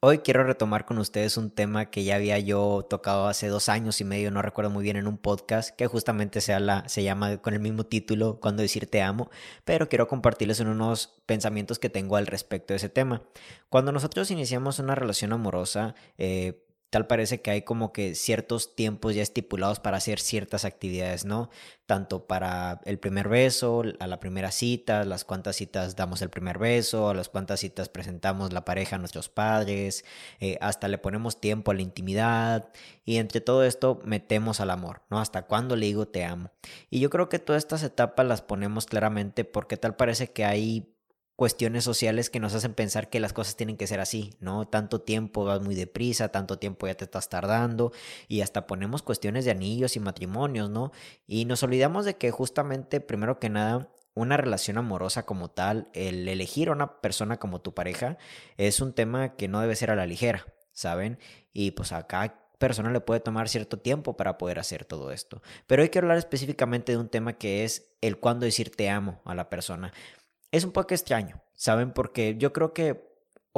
Hoy 0.00 0.18
quiero 0.18 0.44
retomar 0.44 0.84
con 0.84 0.98
ustedes 0.98 1.38
un 1.38 1.50
tema 1.50 1.86
que 1.86 2.04
ya 2.04 2.16
había 2.16 2.38
yo 2.38 2.86
tocado 2.88 3.28
hace 3.28 3.48
dos 3.48 3.70
años 3.70 3.98
y 4.02 4.04
medio, 4.04 4.30
no 4.30 4.42
recuerdo 4.42 4.70
muy 4.70 4.84
bien, 4.84 4.96
en 4.98 5.06
un 5.06 5.16
podcast 5.16 5.74
que 5.74 5.86
justamente 5.86 6.42
se, 6.42 6.54
se 6.86 7.02
llama 7.02 7.38
con 7.38 7.54
el 7.54 7.60
mismo 7.60 7.84
título, 7.84 8.38
Cuando 8.38 8.60
decir 8.60 8.90
te 8.90 9.00
amo, 9.00 9.30
pero 9.64 9.88
quiero 9.88 10.06
compartirles 10.06 10.60
unos 10.60 11.14
pensamientos 11.24 11.78
que 11.78 11.88
tengo 11.88 12.16
al 12.16 12.26
respecto 12.26 12.74
de 12.74 12.76
ese 12.76 12.90
tema. 12.90 13.22
Cuando 13.70 13.90
nosotros 13.90 14.30
iniciamos 14.30 14.78
una 14.78 14.94
relación 14.94 15.32
amorosa, 15.32 15.94
eh, 16.18 16.65
tal 16.90 17.06
parece 17.06 17.40
que 17.40 17.50
hay 17.50 17.62
como 17.62 17.92
que 17.92 18.14
ciertos 18.14 18.74
tiempos 18.74 19.14
ya 19.14 19.22
estipulados 19.22 19.80
para 19.80 19.96
hacer 19.96 20.20
ciertas 20.20 20.64
actividades, 20.64 21.24
¿no? 21.24 21.50
Tanto 21.86 22.26
para 22.26 22.80
el 22.84 22.98
primer 22.98 23.28
beso, 23.28 23.82
a 23.98 24.06
la 24.06 24.20
primera 24.20 24.50
cita, 24.50 25.04
las 25.04 25.24
cuantas 25.24 25.56
citas 25.56 25.96
damos 25.96 26.22
el 26.22 26.30
primer 26.30 26.58
beso, 26.58 27.08
a 27.08 27.14
las 27.14 27.28
cuantas 27.28 27.60
citas 27.60 27.88
presentamos 27.88 28.52
la 28.52 28.64
pareja 28.64 28.96
a 28.96 28.98
nuestros 28.98 29.28
padres, 29.28 30.04
eh, 30.40 30.58
hasta 30.60 30.88
le 30.88 30.98
ponemos 30.98 31.40
tiempo 31.40 31.70
a 31.70 31.74
la 31.74 31.82
intimidad 31.82 32.68
y 33.04 33.16
entre 33.16 33.40
todo 33.40 33.64
esto 33.64 34.00
metemos 34.04 34.60
al 34.60 34.70
amor, 34.70 35.02
¿no? 35.10 35.20
Hasta 35.20 35.42
cuándo 35.42 35.76
le 35.76 35.86
digo 35.86 36.06
te 36.08 36.24
amo. 36.24 36.50
Y 36.90 37.00
yo 37.00 37.10
creo 37.10 37.28
que 37.28 37.38
todas 37.38 37.62
estas 37.62 37.82
etapas 37.82 38.26
las 38.26 38.42
ponemos 38.42 38.86
claramente 38.86 39.44
porque 39.44 39.76
tal 39.76 39.96
parece 39.96 40.32
que 40.32 40.44
hay 40.44 40.95
cuestiones 41.36 41.84
sociales 41.84 42.30
que 42.30 42.40
nos 42.40 42.54
hacen 42.54 42.74
pensar 42.74 43.10
que 43.10 43.20
las 43.20 43.34
cosas 43.34 43.56
tienen 43.56 43.76
que 43.76 43.86
ser 43.86 44.00
así, 44.00 44.34
¿no? 44.40 44.66
Tanto 44.66 45.02
tiempo 45.02 45.44
vas 45.44 45.60
muy 45.60 45.74
deprisa, 45.74 46.28
tanto 46.28 46.58
tiempo 46.58 46.86
ya 46.86 46.94
te 46.94 47.04
estás 47.04 47.28
tardando 47.28 47.92
y 48.26 48.40
hasta 48.40 48.66
ponemos 48.66 49.02
cuestiones 49.02 49.44
de 49.44 49.50
anillos 49.50 49.96
y 49.96 50.00
matrimonios, 50.00 50.70
¿no? 50.70 50.92
Y 51.26 51.44
nos 51.44 51.62
olvidamos 51.62 52.06
de 52.06 52.16
que 52.16 52.30
justamente, 52.30 53.00
primero 53.00 53.38
que 53.38 53.50
nada, 53.50 53.90
una 54.14 54.38
relación 54.38 54.78
amorosa 54.78 55.26
como 55.26 55.50
tal, 55.50 55.88
el 55.92 56.26
elegir 56.26 56.70
a 56.70 56.72
una 56.72 57.02
persona 57.02 57.38
como 57.38 57.60
tu 57.60 57.74
pareja, 57.74 58.16
es 58.56 58.80
un 58.80 58.94
tema 58.94 59.36
que 59.36 59.46
no 59.46 59.60
debe 59.60 59.76
ser 59.76 59.90
a 59.90 59.96
la 59.96 60.06
ligera, 60.06 60.46
¿saben? 60.72 61.18
Y 61.52 61.72
pues 61.72 61.92
a 61.92 62.06
cada 62.06 62.46
persona 62.58 62.90
le 62.90 63.00
puede 63.00 63.20
tomar 63.20 63.50
cierto 63.50 63.78
tiempo 63.78 64.16
para 64.16 64.38
poder 64.38 64.58
hacer 64.58 64.86
todo 64.86 65.12
esto. 65.12 65.42
Pero 65.66 65.82
hay 65.82 65.90
que 65.90 65.98
hablar 65.98 66.16
específicamente 66.16 66.92
de 66.92 66.98
un 66.98 67.08
tema 67.08 67.34
que 67.34 67.64
es 67.64 67.94
el 68.00 68.18
cuándo 68.18 68.46
decir 68.46 68.70
te 68.74 68.88
amo 68.88 69.20
a 69.24 69.34
la 69.34 69.50
persona 69.50 69.92
es 70.50 70.64
un 70.64 70.72
poco 70.72 70.94
extraño, 70.94 71.42
¿saben? 71.54 71.92
Porque 71.92 72.36
yo 72.38 72.52
creo 72.52 72.72
que 72.72 73.06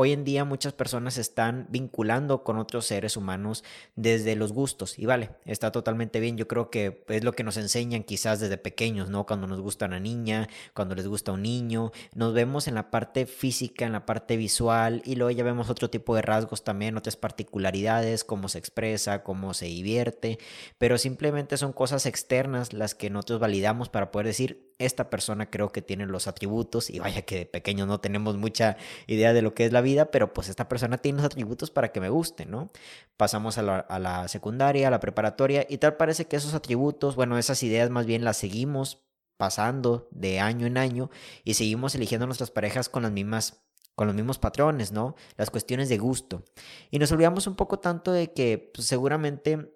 hoy 0.00 0.12
en 0.12 0.22
día 0.22 0.44
muchas 0.44 0.74
personas 0.74 1.18
están 1.18 1.66
vinculando 1.70 2.44
con 2.44 2.56
otros 2.56 2.86
seres 2.86 3.16
humanos 3.16 3.64
desde 3.96 4.36
los 4.36 4.52
gustos 4.52 4.96
y 4.96 5.06
vale, 5.06 5.30
está 5.44 5.72
totalmente 5.72 6.20
bien. 6.20 6.36
Yo 6.36 6.46
creo 6.46 6.70
que 6.70 7.04
es 7.08 7.24
lo 7.24 7.32
que 7.32 7.42
nos 7.42 7.56
enseñan 7.56 8.04
quizás 8.04 8.38
desde 8.38 8.58
pequeños, 8.58 9.10
¿no? 9.10 9.26
Cuando 9.26 9.48
nos 9.48 9.60
gusta 9.60 9.86
una 9.86 9.98
niña, 9.98 10.48
cuando 10.72 10.94
les 10.94 11.08
gusta 11.08 11.32
un 11.32 11.42
niño, 11.42 11.90
nos 12.14 12.32
vemos 12.32 12.68
en 12.68 12.76
la 12.76 12.92
parte 12.92 13.26
física, 13.26 13.86
en 13.86 13.92
la 13.92 14.06
parte 14.06 14.36
visual 14.36 15.02
y 15.04 15.16
luego 15.16 15.32
ya 15.32 15.42
vemos 15.42 15.68
otro 15.68 15.90
tipo 15.90 16.14
de 16.14 16.22
rasgos 16.22 16.62
también, 16.62 16.96
otras 16.96 17.16
particularidades, 17.16 18.22
cómo 18.22 18.48
se 18.48 18.60
expresa, 18.60 19.24
cómo 19.24 19.52
se 19.52 19.66
divierte, 19.66 20.38
pero 20.78 20.96
simplemente 20.96 21.56
son 21.56 21.72
cosas 21.72 22.06
externas 22.06 22.72
las 22.72 22.94
que 22.94 23.10
nosotros 23.10 23.40
validamos 23.40 23.88
para 23.88 24.12
poder 24.12 24.28
decir, 24.28 24.67
esta 24.78 25.10
persona 25.10 25.50
creo 25.50 25.70
que 25.70 25.82
tiene 25.82 26.06
los 26.06 26.28
atributos 26.28 26.88
y 26.90 26.98
vaya 27.00 27.22
que 27.22 27.40
de 27.40 27.46
pequeño 27.46 27.86
no 27.86 28.00
tenemos 28.00 28.36
mucha 28.36 28.76
idea 29.06 29.32
de 29.32 29.42
lo 29.42 29.54
que 29.54 29.64
es 29.64 29.72
la 29.72 29.80
vida, 29.80 30.10
pero 30.10 30.32
pues 30.32 30.48
esta 30.48 30.68
persona 30.68 30.98
tiene 30.98 31.16
los 31.16 31.26
atributos 31.26 31.70
para 31.70 31.90
que 31.92 32.00
me 32.00 32.08
guste, 32.08 32.46
¿no? 32.46 32.70
Pasamos 33.16 33.58
a 33.58 33.62
la, 33.62 34.28
secundaria, 34.28 34.88
a 34.88 34.90
la 34.90 35.00
preparatoria 35.00 35.66
y 35.68 35.78
tal 35.78 35.96
parece 35.96 36.26
que 36.26 36.36
esos 36.36 36.54
atributos, 36.54 37.16
bueno, 37.16 37.38
esas 37.38 37.62
ideas 37.62 37.90
más 37.90 38.06
bien 38.06 38.24
las 38.24 38.36
seguimos 38.36 39.04
pasando 39.36 40.08
de 40.10 40.40
año 40.40 40.66
en 40.66 40.78
año 40.78 41.10
y 41.44 41.54
seguimos 41.54 41.94
eligiendo 41.94 42.26
nuestras 42.26 42.50
parejas 42.50 42.88
con 42.88 43.02
las 43.02 43.12
mismas 43.12 43.64
con 43.94 44.06
los 44.06 44.14
mismos 44.14 44.38
patrones, 44.38 44.92
¿no? 44.92 45.16
Las 45.36 45.50
cuestiones 45.50 45.88
de 45.88 45.98
gusto. 45.98 46.44
Y 46.92 47.00
nos 47.00 47.10
olvidamos 47.10 47.48
un 47.48 47.56
poco 47.56 47.80
tanto 47.80 48.12
de 48.12 48.32
que 48.32 48.70
pues, 48.72 48.86
seguramente 48.86 49.72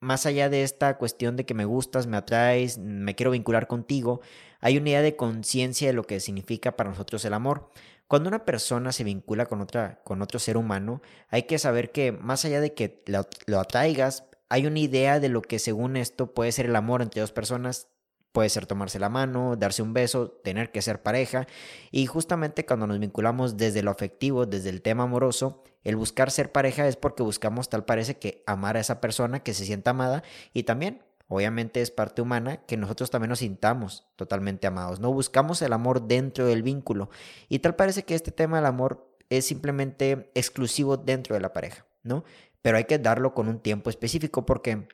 más 0.00 0.26
allá 0.26 0.48
de 0.48 0.62
esta 0.62 0.98
cuestión 0.98 1.36
de 1.36 1.44
que 1.44 1.54
me 1.54 1.64
gustas, 1.64 2.06
me 2.06 2.16
atraes, 2.16 2.78
me 2.78 3.14
quiero 3.14 3.30
vincular 3.30 3.66
contigo, 3.66 4.20
hay 4.60 4.76
una 4.76 4.90
idea 4.90 5.02
de 5.02 5.16
conciencia 5.16 5.88
de 5.88 5.94
lo 5.94 6.04
que 6.04 6.20
significa 6.20 6.76
para 6.76 6.90
nosotros 6.90 7.24
el 7.24 7.34
amor. 7.34 7.70
Cuando 8.08 8.28
una 8.28 8.44
persona 8.44 8.92
se 8.92 9.04
vincula 9.04 9.46
con, 9.46 9.60
otra, 9.60 10.00
con 10.04 10.22
otro 10.22 10.38
ser 10.38 10.56
humano, 10.56 11.02
hay 11.28 11.44
que 11.44 11.58
saber 11.58 11.90
que 11.92 12.12
más 12.12 12.44
allá 12.44 12.60
de 12.60 12.74
que 12.74 13.02
lo, 13.06 13.26
lo 13.46 13.60
atraigas, 13.60 14.24
hay 14.48 14.66
una 14.66 14.78
idea 14.78 15.18
de 15.18 15.28
lo 15.28 15.42
que 15.42 15.58
según 15.58 15.96
esto 15.96 16.32
puede 16.32 16.52
ser 16.52 16.66
el 16.66 16.76
amor 16.76 17.02
entre 17.02 17.20
dos 17.20 17.32
personas, 17.32 17.88
Puede 18.36 18.50
ser 18.50 18.66
tomarse 18.66 18.98
la 18.98 19.08
mano, 19.08 19.56
darse 19.56 19.80
un 19.80 19.94
beso, 19.94 20.28
tener 20.28 20.70
que 20.70 20.82
ser 20.82 21.02
pareja. 21.02 21.46
Y 21.90 22.04
justamente 22.04 22.66
cuando 22.66 22.86
nos 22.86 22.98
vinculamos 22.98 23.56
desde 23.56 23.82
lo 23.82 23.90
afectivo, 23.90 24.44
desde 24.44 24.68
el 24.68 24.82
tema 24.82 25.04
amoroso, 25.04 25.64
el 25.84 25.96
buscar 25.96 26.30
ser 26.30 26.52
pareja 26.52 26.86
es 26.86 26.96
porque 26.96 27.22
buscamos 27.22 27.70
tal 27.70 27.86
parece 27.86 28.18
que 28.18 28.42
amar 28.46 28.76
a 28.76 28.80
esa 28.80 29.00
persona, 29.00 29.40
que 29.42 29.54
se 29.54 29.64
sienta 29.64 29.92
amada 29.92 30.22
y 30.52 30.64
también 30.64 31.02
Obviamente 31.28 31.80
es 31.80 31.90
parte 31.90 32.22
humana 32.22 32.58
que 32.66 32.76
nosotros 32.76 33.10
también 33.10 33.30
nos 33.30 33.40
sintamos 33.40 34.06
totalmente 34.16 34.66
amados. 34.66 35.00
No 35.00 35.12
buscamos 35.12 35.60
el 35.62 35.72
amor 35.72 36.06
dentro 36.06 36.46
del 36.46 36.62
vínculo. 36.62 37.10
Y 37.48 37.58
tal 37.58 37.74
parece 37.74 38.04
que 38.04 38.14
este 38.14 38.30
tema 38.30 38.58
del 38.58 38.66
amor 38.66 39.12
es 39.28 39.46
simplemente 39.46 40.30
exclusivo 40.34 40.96
dentro 40.96 41.34
de 41.34 41.40
la 41.40 41.52
pareja, 41.52 41.84
¿no? 42.04 42.24
Pero 42.62 42.76
hay 42.76 42.84
que 42.84 42.98
darlo 42.98 43.34
con 43.34 43.48
un 43.48 43.58
tiempo 43.58 43.90
específico 43.90 44.46
porque 44.46 44.88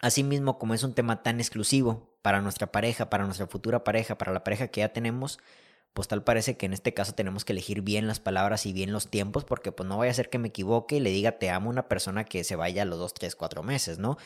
asimismo 0.00 0.58
como 0.58 0.74
es 0.74 0.84
un 0.84 0.94
tema 0.94 1.22
tan 1.22 1.40
exclusivo 1.40 2.14
para 2.22 2.40
nuestra 2.40 2.70
pareja, 2.70 3.10
para 3.10 3.24
nuestra 3.24 3.46
futura 3.46 3.84
pareja, 3.84 4.16
para 4.16 4.32
la 4.32 4.44
pareja 4.44 4.68
que 4.68 4.80
ya 4.80 4.92
tenemos, 4.92 5.40
pues 5.92 6.08
tal 6.08 6.24
parece 6.24 6.56
que 6.56 6.66
en 6.66 6.72
este 6.72 6.92
caso 6.92 7.14
tenemos 7.14 7.44
que 7.44 7.52
elegir 7.52 7.80
bien 7.82 8.06
las 8.06 8.18
palabras 8.20 8.66
y 8.66 8.72
bien 8.72 8.92
los 8.92 9.08
tiempos, 9.08 9.44
porque 9.44 9.72
pues 9.72 9.88
no 9.88 9.98
vaya 9.98 10.10
a 10.10 10.14
ser 10.14 10.28
que 10.28 10.38
me 10.38 10.48
equivoque 10.48 10.96
y 10.96 11.00
le 11.00 11.10
diga 11.10 11.38
te 11.38 11.50
amo 11.50 11.68
a 11.68 11.72
una 11.72 11.88
persona 11.88 12.24
que 12.24 12.44
se 12.44 12.56
vaya 12.56 12.82
a 12.82 12.84
los 12.84 12.98
dos, 12.98 13.14
tres, 13.14 13.36
cuatro 13.36 13.62
meses, 13.62 13.98
¿no? 13.98 14.18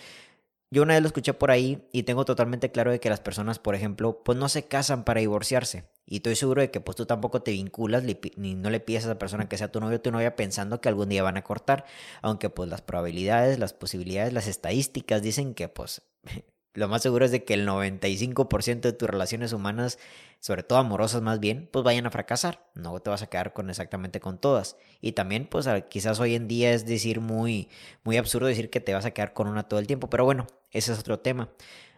Yo 0.70 0.82
una 0.82 0.94
vez 0.94 1.02
lo 1.02 1.06
escuché 1.06 1.32
por 1.32 1.50
ahí 1.50 1.88
y 1.92 2.02
tengo 2.02 2.26
totalmente 2.26 2.70
claro 2.70 2.90
de 2.90 3.00
que 3.00 3.08
las 3.08 3.20
personas, 3.20 3.58
por 3.58 3.74
ejemplo, 3.74 4.22
pues 4.22 4.36
no 4.36 4.50
se 4.50 4.64
casan 4.64 5.04
para 5.04 5.20
divorciarse. 5.20 5.84
Y 6.04 6.16
estoy 6.16 6.36
seguro 6.36 6.60
de 6.60 6.70
que 6.70 6.80
pues 6.80 6.94
tú 6.94 7.06
tampoco 7.06 7.40
te 7.40 7.52
vinculas 7.52 8.02
ni 8.36 8.54
no 8.54 8.68
le 8.68 8.80
pides 8.80 9.04
a 9.04 9.08
esa 9.08 9.18
persona 9.18 9.48
que 9.48 9.56
sea 9.56 9.72
tu 9.72 9.80
novio 9.80 9.96
o 9.96 10.00
tu 10.00 10.10
novia 10.10 10.36
pensando 10.36 10.80
que 10.80 10.90
algún 10.90 11.08
día 11.08 11.22
van 11.22 11.38
a 11.38 11.44
cortar. 11.44 11.86
Aunque 12.20 12.50
pues 12.50 12.68
las 12.68 12.82
probabilidades, 12.82 13.58
las 13.58 13.72
posibilidades, 13.72 14.34
las 14.34 14.46
estadísticas 14.46 15.22
dicen 15.22 15.54
que 15.54 15.68
pues 15.68 16.02
lo 16.74 16.86
más 16.88 17.02
seguro 17.02 17.24
es 17.24 17.30
de 17.30 17.44
que 17.44 17.54
el 17.54 17.66
95% 17.66 18.80
de 18.80 18.92
tus 18.92 19.08
relaciones 19.08 19.54
humanas, 19.54 19.98
sobre 20.38 20.62
todo 20.62 20.78
amorosas 20.78 21.22
más 21.22 21.40
bien, 21.40 21.68
pues 21.72 21.82
vayan 21.82 22.06
a 22.06 22.10
fracasar. 22.10 22.70
No 22.74 22.98
te 23.00 23.08
vas 23.08 23.22
a 23.22 23.28
quedar 23.28 23.54
con 23.54 23.70
exactamente 23.70 24.20
con 24.20 24.38
todas. 24.38 24.76
Y 25.00 25.12
también, 25.12 25.46
pues 25.46 25.66
quizás 25.88 26.20
hoy 26.20 26.34
en 26.34 26.46
día 26.46 26.72
es 26.72 26.86
decir 26.86 27.20
muy, 27.20 27.68
muy 28.04 28.18
absurdo 28.18 28.46
decir 28.48 28.68
que 28.70 28.80
te 28.80 28.94
vas 28.94 29.06
a 29.06 29.12
quedar 29.12 29.32
con 29.32 29.48
una 29.48 29.66
todo 29.66 29.80
el 29.80 29.86
tiempo. 29.86 30.10
Pero 30.10 30.24
bueno, 30.24 30.46
ese 30.70 30.92
es 30.92 30.98
otro 30.98 31.20
tema. 31.20 31.50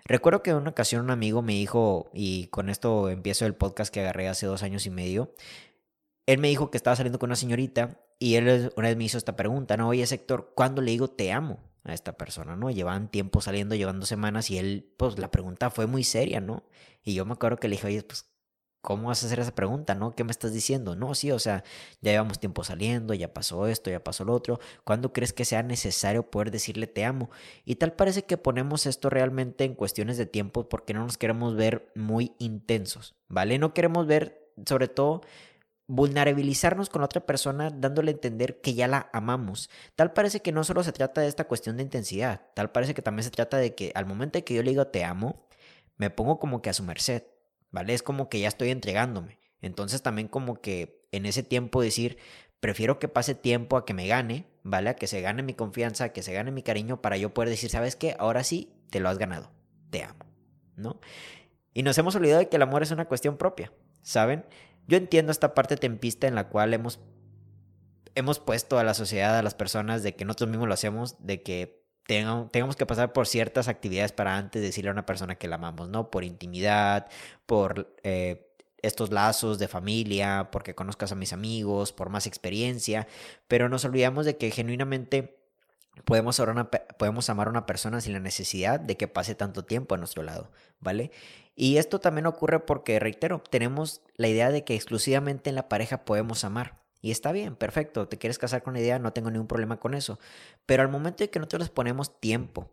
Recuerdo 0.05 0.43
que 0.43 0.51
en 0.51 0.57
una 0.57 0.71
ocasión 0.71 1.05
un 1.05 1.11
amigo 1.11 1.43
me 1.43 1.53
dijo, 1.53 2.11
y 2.13 2.47
con 2.49 2.69
esto 2.69 3.09
empiezo 3.11 3.47
el 3.47 3.55
podcast 3.55 3.93
que 3.93 4.01
agarré 4.01 4.29
hace 4.29 4.47
dos 4.47 4.63
años 4.63 4.87
y 4.87 4.91
medio, 4.91 5.35
él 6.27 6.39
me 6.39 6.49
dijo 6.49 6.71
que 6.71 6.77
estaba 6.77 6.97
saliendo 6.97 7.19
con 7.19 7.29
una 7.29 7.37
señorita 7.37 8.01
y 8.19 8.35
él 8.35 8.73
una 8.77 8.89
vez 8.89 8.97
me 8.97 9.05
hizo 9.05 9.19
esta 9.19 9.37
pregunta, 9.37 9.77
¿no? 9.77 9.89
Oye, 9.89 10.07
sector, 10.07 10.53
¿cuándo 10.55 10.83
le 10.83 10.93
digo 10.93 11.09
te 11.09 11.33
amo? 11.33 11.71
a 11.85 11.95
esta 11.95 12.13
persona, 12.17 12.57
¿no? 12.57 12.71
Llevaban 12.71 13.11
tiempo 13.11 13.41
saliendo, 13.41 13.75
llevando 13.75 14.07
semanas 14.07 14.51
y 14.51 14.59
él, 14.59 14.93
pues 14.97 15.19
la 15.19 15.31
pregunta 15.31 15.71
fue 15.71 15.87
muy 15.87 16.05
seria, 16.05 16.41
¿no? 16.41 16.65
Y 17.03 17.15
yo 17.15 17.25
me 17.25 17.33
acuerdo 17.33 17.57
que 17.59 17.69
le 17.69 17.77
dije, 17.77 17.87
oye, 17.87 18.03
pues, 18.03 18.30
¿cómo 18.81 19.09
vas 19.09 19.23
a 19.23 19.27
hacer 19.27 19.41
esa 19.41 19.55
pregunta, 19.55 19.95
no? 19.95 20.15
¿Qué 20.15 20.25
me 20.25 20.31
estás 20.31 20.53
diciendo? 20.53 20.97
No, 20.97 21.15
sí, 21.15 21.31
o 21.31 21.39
sea, 21.39 21.65
ya 22.01 22.13
llevamos 22.13 22.41
tiempo 22.41 22.65
saliendo, 22.65 23.15
ya 23.15 23.33
pasó 23.33 23.67
esto, 23.67 23.91
ya 23.91 24.03
pasó 24.03 24.25
lo 24.25 24.35
otro. 24.35 24.61
¿Cuándo 24.85 25.13
crees 25.13 25.33
que 25.33 25.45
sea 25.45 25.63
necesario 25.63 26.31
poder 26.31 26.51
decirle 26.51 26.87
te 26.87 27.05
amo? 27.05 27.31
Y 27.65 27.77
tal 27.77 27.93
parece 27.93 28.25
que 28.25 28.37
ponemos 28.39 28.87
esto 28.87 29.11
realmente 29.11 29.65
en 29.65 29.75
cuestiones 29.75 30.17
de 30.19 30.27
tiempo 30.27 30.69
porque 30.69 30.95
no 30.95 31.01
nos 31.05 31.19
queremos 31.19 31.57
ver 31.57 31.91
muy 31.95 32.35
intensos, 32.39 33.15
¿vale? 33.29 33.59
No 33.59 33.75
queremos 33.75 34.07
ver, 34.07 34.53
sobre 34.67 34.89
todo, 34.89 35.23
vulnerabilizarnos 35.91 36.89
con 36.89 37.03
otra 37.03 37.27
persona 37.27 37.71
dándole 37.71 38.13
a 38.13 38.15
entender 38.15 38.61
que 38.61 38.75
ya 38.75 38.87
la 38.87 39.11
amamos. 39.13 39.71
Tal 39.97 40.13
parece 40.13 40.41
que 40.41 40.53
no 40.53 40.63
solo 40.63 40.85
se 40.85 40.93
trata 40.93 41.21
de 41.21 41.27
esta 41.27 41.49
cuestión 41.49 41.77
de 41.77 41.83
intensidad, 41.83 42.43
tal 42.55 42.71
parece 42.71 42.95
que 42.95 43.03
también 43.03 43.25
se 43.25 43.31
trata 43.31 43.57
de 43.57 43.75
que 43.75 43.91
al 43.97 44.07
momento 44.07 44.39
de 44.39 44.45
que 44.45 44.55
yo 44.55 44.63
le 44.63 44.71
digo 44.71 44.87
te 44.87 45.05
amo, 45.05 45.49
me 45.97 46.09
pongo 46.09 46.39
como 46.39 46.63
que 46.63 46.71
a 46.71 46.75
su 46.75 46.85
merced, 46.85 47.25
¿vale? 47.71 47.95
Es 47.95 48.03
como 48.03 48.29
que 48.29 48.41
ya 48.41 48.49
estoy 48.49 48.71
entregándome. 48.71 49.39
Entonces 49.61 50.03
también 50.03 50.29
como 50.29 50.61
que 50.61 51.07
en 51.13 51.27
ese 51.27 51.43
tiempo 51.43 51.83
decir, 51.83 52.19
prefiero 52.61 52.99
que 52.99 53.09
pase 53.09 53.35
tiempo 53.35 53.77
a 53.77 53.85
que 53.85 53.95
me 53.95 54.07
gane, 54.07 54.47
¿vale? 54.63 54.91
A 54.91 54.97
que 54.97 55.07
se 55.07 55.21
gane 55.21 55.43
mi 55.43 55.55
confianza, 55.55 56.05
a 56.05 56.09
que 56.13 56.23
se 56.23 56.33
gane 56.33 56.51
mi 56.51 56.63
cariño 56.63 57.01
para 57.01 57.17
yo 57.17 57.35
poder 57.35 57.51
decir, 57.51 57.71
¿sabes 57.71 57.97
qué? 57.97 58.17
Ahora 58.19 58.45
sí, 58.45 58.73
te 58.91 59.01
lo 59.01 59.09
has 59.09 59.19
ganado, 59.19 59.51
te 59.91 60.03
amo, 60.05 60.25
¿no? 60.77 61.01
Y 61.73 61.83
nos 61.83 61.97
hemos 61.99 62.15
olvidado 62.17 62.41
de 62.41 62.49
que 62.49 62.57
el 62.57 62.63
amor 62.63 62.83
es 62.83 62.91
una 62.91 63.07
cuestión 63.07 63.37
propia, 63.37 63.73
¿saben? 64.03 64.45
Yo 64.87 64.97
entiendo 64.97 65.33
esta 65.33 65.55
parte 65.55 65.77
tempista 65.77 66.27
en 66.27 66.35
la 66.35 66.49
cual 66.49 66.75
hemos, 66.75 67.01
hemos 68.15 68.41
puesto 68.41 68.79
a 68.79 68.85
la 68.85 68.95
sociedad, 68.95 69.39
a 69.39 69.43
las 69.43 69.55
personas, 69.55 70.03
de 70.03 70.17
que 70.17 70.25
nosotros 70.25 70.51
mismos 70.51 70.69
lo 70.69 70.75
hacemos, 70.75 71.17
de 71.25 71.43
que 71.43 71.80
tengamos, 72.07 72.77
que 72.77 72.87
pasar 72.87 73.13
por 73.13 73.27
ciertas 73.27 73.69
actividades 73.69 74.13
para 74.13 74.37
antes 74.37 74.61
de 74.61 74.67
decirle 74.67 74.91
a 74.91 74.93
una 74.93 75.07
persona 75.07 75.37
que 75.37 75.49
la 75.49 75.57
amamos, 75.57 75.89
¿no? 75.89 76.11
Por 76.11 76.25
intimidad, 76.25 77.09
por... 77.47 77.95
Eh, 78.03 78.47
estos 78.83 79.13
lazos 79.13 79.59
de 79.59 79.69
familia, 79.69 80.49
porque 80.51 80.75
conozcas 80.75 81.13
a 81.13 81.15
mis 81.15 81.35
amigos, 81.35 81.93
por 81.93 82.09
más 82.09 82.27
experiencia, 82.27 83.07
pero 83.47 83.69
nos 83.69 83.85
olvidamos 83.85 84.25
de 84.25 84.39
que 84.39 84.51
genuinamente 84.51 85.39
podemos, 86.05 86.41
podemos 86.99 87.31
amar 87.31 87.49
a 87.49 87.51
una 87.51 87.67
persona 87.67 88.01
sin 88.01 88.13
la 88.13 88.21
necesidad 88.21 88.81
de 88.81 88.97
que 88.97 89.09
pase 89.09 89.35
tanto 89.35 89.65
tiempo 89.65 89.95
a 89.95 89.99
nuestro 89.99 90.23
lado, 90.23 90.51
¿vale? 90.81 91.11
Y 91.55 91.77
esto 91.77 92.01
también 92.01 92.27
ocurre 92.27 92.61
porque, 92.61 92.99
reitero, 92.99 93.43
tenemos 93.51 94.03
la 94.17 94.29
idea 94.29 94.51
de 94.51 94.65
que 94.65 94.75
exclusivamente 94.75 95.51
en 95.51 95.57
la 95.57 95.69
pareja 95.69 96.05
podemos 96.05 96.45
amar. 96.45 96.80
Y 97.03 97.11
está 97.11 97.33
bien, 97.33 97.57
perfecto, 97.57 98.09
te 98.09 98.19
quieres 98.19 98.39
casar 98.39 98.63
con 98.63 98.75
la 98.75 98.81
idea, 98.81 98.99
no 98.99 99.13
tengo 99.13 99.31
ningún 99.31 99.47
problema 99.47 99.79
con 99.81 99.95
eso. 99.95 100.19
Pero 100.67 100.83
al 100.83 100.91
momento 100.91 101.25
de 101.25 101.31
que 101.31 101.39
nosotros 101.39 101.71
ponemos 101.71 102.21
tiempo 102.21 102.71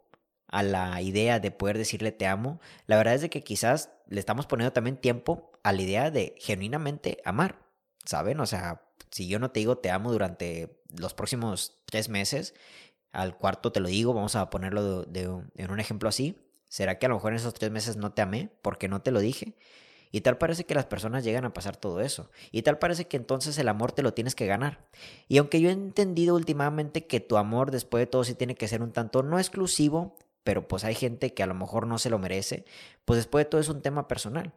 a 0.48 0.64
la 0.64 1.02
idea 1.02 1.40
de 1.40 1.52
poder 1.52 1.78
decirle 1.78 2.12
te 2.12 2.28
amo, 2.28 2.60
la 2.88 2.98
verdad 2.98 3.16
es 3.16 3.22
de 3.22 3.30
que 3.30 3.44
quizás 3.44 3.92
le 4.08 4.20
estamos 4.20 4.48
poniendo 4.48 4.74
también 4.74 4.98
tiempo 4.98 5.52
a 5.64 5.72
la 5.74 5.82
idea 5.82 6.12
de 6.12 6.36
genuinamente 6.40 7.20
amar, 7.26 7.60
¿saben? 8.06 8.40
O 8.40 8.46
sea, 8.46 8.82
si 9.12 9.28
yo 9.28 9.40
no 9.40 9.52
te 9.52 9.60
digo 9.60 9.78
te 9.78 9.92
amo 9.92 10.12
durante 10.12 10.82
los 10.98 11.14
próximos 11.14 11.80
tres 11.86 12.10
meses, 12.10 12.54
al 13.12 13.38
cuarto 13.38 13.72
te 13.72 13.80
lo 13.80 13.90
digo, 13.90 14.14
vamos 14.14 14.36
a 14.36 14.50
ponerlo 14.50 15.06
en 15.14 15.72
un 15.72 15.80
ejemplo 15.80 16.10
así, 16.10 16.38
¿será 16.70 17.00
que 17.00 17.06
a 17.06 17.10
lo 17.10 17.16
mejor 17.16 17.34
en 17.34 17.38
esos 17.38 17.54
tres 17.54 17.72
meses 17.72 17.98
no 17.98 18.14
te 18.14 18.22
amé 18.22 18.50
porque 18.62 18.88
no 18.88 19.02
te 19.02 19.12
lo 19.12 19.20
dije? 19.20 19.56
Y 20.12 20.22
tal 20.22 20.38
parece 20.38 20.66
que 20.66 20.76
las 20.76 20.86
personas 20.86 21.24
llegan 21.24 21.46
a 21.46 21.54
pasar 21.54 21.78
todo 21.78 22.02
eso. 22.02 22.30
Y 22.52 22.62
tal 22.62 22.80
parece 22.80 23.08
que 23.08 23.18
entonces 23.18 23.58
el 23.58 23.68
amor 23.68 23.92
te 23.92 24.04
lo 24.04 24.14
tienes 24.14 24.36
que 24.36 24.48
ganar. 24.48 24.86
Y 25.28 25.38
aunque 25.38 25.62
yo 25.62 25.70
he 25.70 25.74
entendido 25.74 26.36
últimamente 26.36 27.06
que 27.06 27.20
tu 27.20 27.38
amor 27.38 27.72
después 27.72 28.02
de 28.02 28.08
todo 28.08 28.24
sí 28.24 28.36
tiene 28.36 28.56
que 28.56 28.68
ser 28.68 28.82
un 28.82 28.92
tanto 28.92 29.24
no 29.24 29.40
exclusivo, 29.40 30.16
pero 30.44 30.68
pues 30.68 30.84
hay 30.84 30.96
gente 30.96 31.34
que 31.34 31.44
a 31.44 31.48
lo 31.48 31.54
mejor 31.54 31.88
no 31.88 31.98
se 31.98 32.10
lo 32.10 32.20
merece, 32.20 32.66
pues 33.04 33.18
después 33.18 33.46
de 33.46 33.50
todo 33.50 33.62
es 33.62 33.70
un 33.70 33.82
tema 33.82 34.08
personal. 34.08 34.54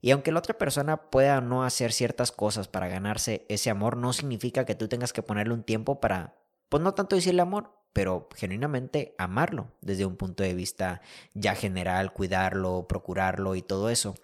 Y 0.00 0.10
aunque 0.10 0.32
la 0.32 0.38
otra 0.38 0.58
persona 0.58 1.10
pueda 1.10 1.40
no 1.40 1.64
hacer 1.64 1.92
ciertas 1.92 2.32
cosas 2.32 2.68
para 2.68 2.88
ganarse 2.88 3.44
ese 3.48 3.70
amor, 3.70 3.96
no 3.96 4.12
significa 4.12 4.64
que 4.64 4.74
tú 4.74 4.88
tengas 4.88 5.12
que 5.12 5.22
ponerle 5.22 5.54
un 5.54 5.64
tiempo 5.64 6.00
para, 6.00 6.36
pues 6.68 6.82
no 6.82 6.94
tanto 6.94 7.16
decirle 7.16 7.42
amor, 7.42 7.77
pero 7.92 8.28
genuinamente 8.34 9.14
amarlo 9.18 9.68
desde 9.80 10.06
un 10.06 10.16
punto 10.16 10.42
de 10.42 10.54
vista 10.54 11.00
ya 11.34 11.54
general, 11.54 12.12
cuidarlo, 12.12 12.86
procurarlo 12.88 13.54
y 13.54 13.62
todo 13.62 13.90
eso. 13.90 14.14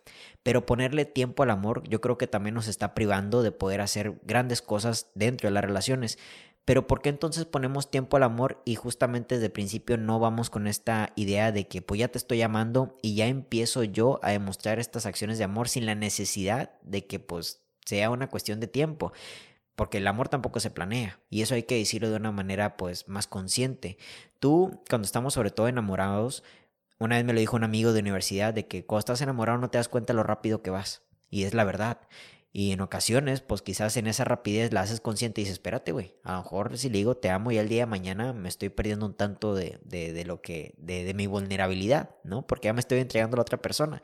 Pero 0.43 0.67
ponerle 0.67 1.05
tiempo 1.05 1.43
al 1.43 1.51
amor 1.51 1.83
yo 1.89 2.01
creo 2.01 2.19
que 2.19 2.27
también 2.27 2.55
nos 2.55 2.69
está 2.69 2.95
privando 2.95 3.43
de 3.43 3.53
poder 3.53 3.81
hacer 3.81 4.21
grandes 4.23 4.63
cosas 4.63 5.11
dentro 5.15 5.49
de 5.49 5.53
las 5.53 5.65
relaciones. 5.65 6.19
Pero 6.65 6.87
¿por 6.87 7.03
qué 7.03 7.11
entonces 7.11 7.45
ponemos 7.45 7.91
tiempo 7.91 8.17
al 8.17 8.23
amor 8.23 8.63
y 8.65 8.75
justamente 8.75 9.35
desde 9.35 9.47
el 9.47 9.53
principio 9.53 9.99
no 9.99 10.19
vamos 10.19 10.49
con 10.49 10.67
esta 10.67 11.13
idea 11.15 11.53
de 11.53 11.69
que 11.69 11.83
pues 11.83 12.01
ya 12.01 12.09
te 12.09 12.17
estoy 12.17 12.41
amando 12.41 12.97
y 13.03 13.17
ya 13.17 13.27
empiezo 13.27 13.85
yo 13.85 14.19
a 14.23 14.31
demostrar 14.31 14.79
estas 14.79 15.05
acciones 15.05 15.37
de 15.37 15.45
amor 15.45 15.69
sin 15.69 15.85
la 15.85 15.95
necesidad 15.95 16.71
de 16.83 17.07
que 17.07 17.21
pues 17.21 17.61
sea 17.85 18.11
una 18.11 18.29
cuestión 18.29 18.61
de 18.61 18.67
tiempo? 18.67 19.13
Porque 19.76 19.99
el 19.99 20.06
amor 20.06 20.29
tampoco 20.29 20.61
se 20.61 20.71
planea 20.71 21.21
y 21.31 21.43
eso 21.43 21.55
hay 21.55 21.65
que 21.65 21.76
decirlo 21.76 22.11
de 22.11 22.17
una 22.17 22.32
manera 22.32 22.76
pues 22.76 23.09
más 23.09 23.26
consciente. 23.26 23.99
Tú 24.38 24.82
cuando 24.88 25.06
estamos 25.06 25.35
sobre 25.35 25.50
todo 25.50 25.69
enamorados, 25.69 26.44
una 26.99 27.17
vez 27.17 27.25
me 27.25 27.32
lo 27.32 27.41
dijo 27.41 27.56
un 27.56 27.65
amigo 27.65 27.93
de 27.93 28.00
universidad 28.00 28.55
de 28.55 28.67
que 28.67 28.87
cuando 28.87 29.00
estás 29.00 29.21
enamorado 29.21 29.59
no 29.59 29.71
te 29.71 29.79
das 29.79 29.88
cuenta 29.88 30.12
lo 30.12 30.23
rápido 30.23 30.62
que 30.62 30.71
vas 30.71 31.03
y 31.31 31.44
es 31.44 31.55
la 31.55 31.65
verdad. 31.65 32.00
Y 32.56 32.71
en 32.71 32.81
ocasiones, 32.81 33.41
pues 33.41 33.62
quizás 33.62 33.97
en 33.97 34.06
esa 34.06 34.23
rapidez 34.23 34.73
la 34.73 34.82
haces 34.82 35.00
consciente 35.00 35.41
y 35.41 35.44
dices, 35.44 35.55
espérate, 35.55 35.91
güey, 35.91 36.15
a 36.23 36.35
lo 36.35 36.38
mejor 36.38 36.79
si 36.79 36.88
le 36.88 36.99
digo 36.99 37.17
te 37.17 37.29
amo 37.29 37.50
y 37.50 37.59
al 37.59 37.69
día 37.69 37.82
de 37.82 37.87
mañana 37.87 38.32
me 38.32 38.49
estoy 38.49 38.69
perdiendo 38.69 39.06
un 39.06 39.15
tanto 39.15 39.56
de, 39.56 39.81
de, 39.82 40.12
de 40.12 40.25
lo 40.25 40.41
que, 40.41 40.73
de, 40.79 41.03
de 41.03 41.15
mi 41.15 41.27
vulnerabilidad, 41.27 42.11
¿no? 42.23 42.47
Porque 42.47 42.67
ya 42.67 42.73
me 42.73 42.79
estoy 42.79 43.00
entregando 43.00 43.35
a 43.35 43.38
la 43.38 43.43
otra 43.43 43.61
persona. 43.61 44.03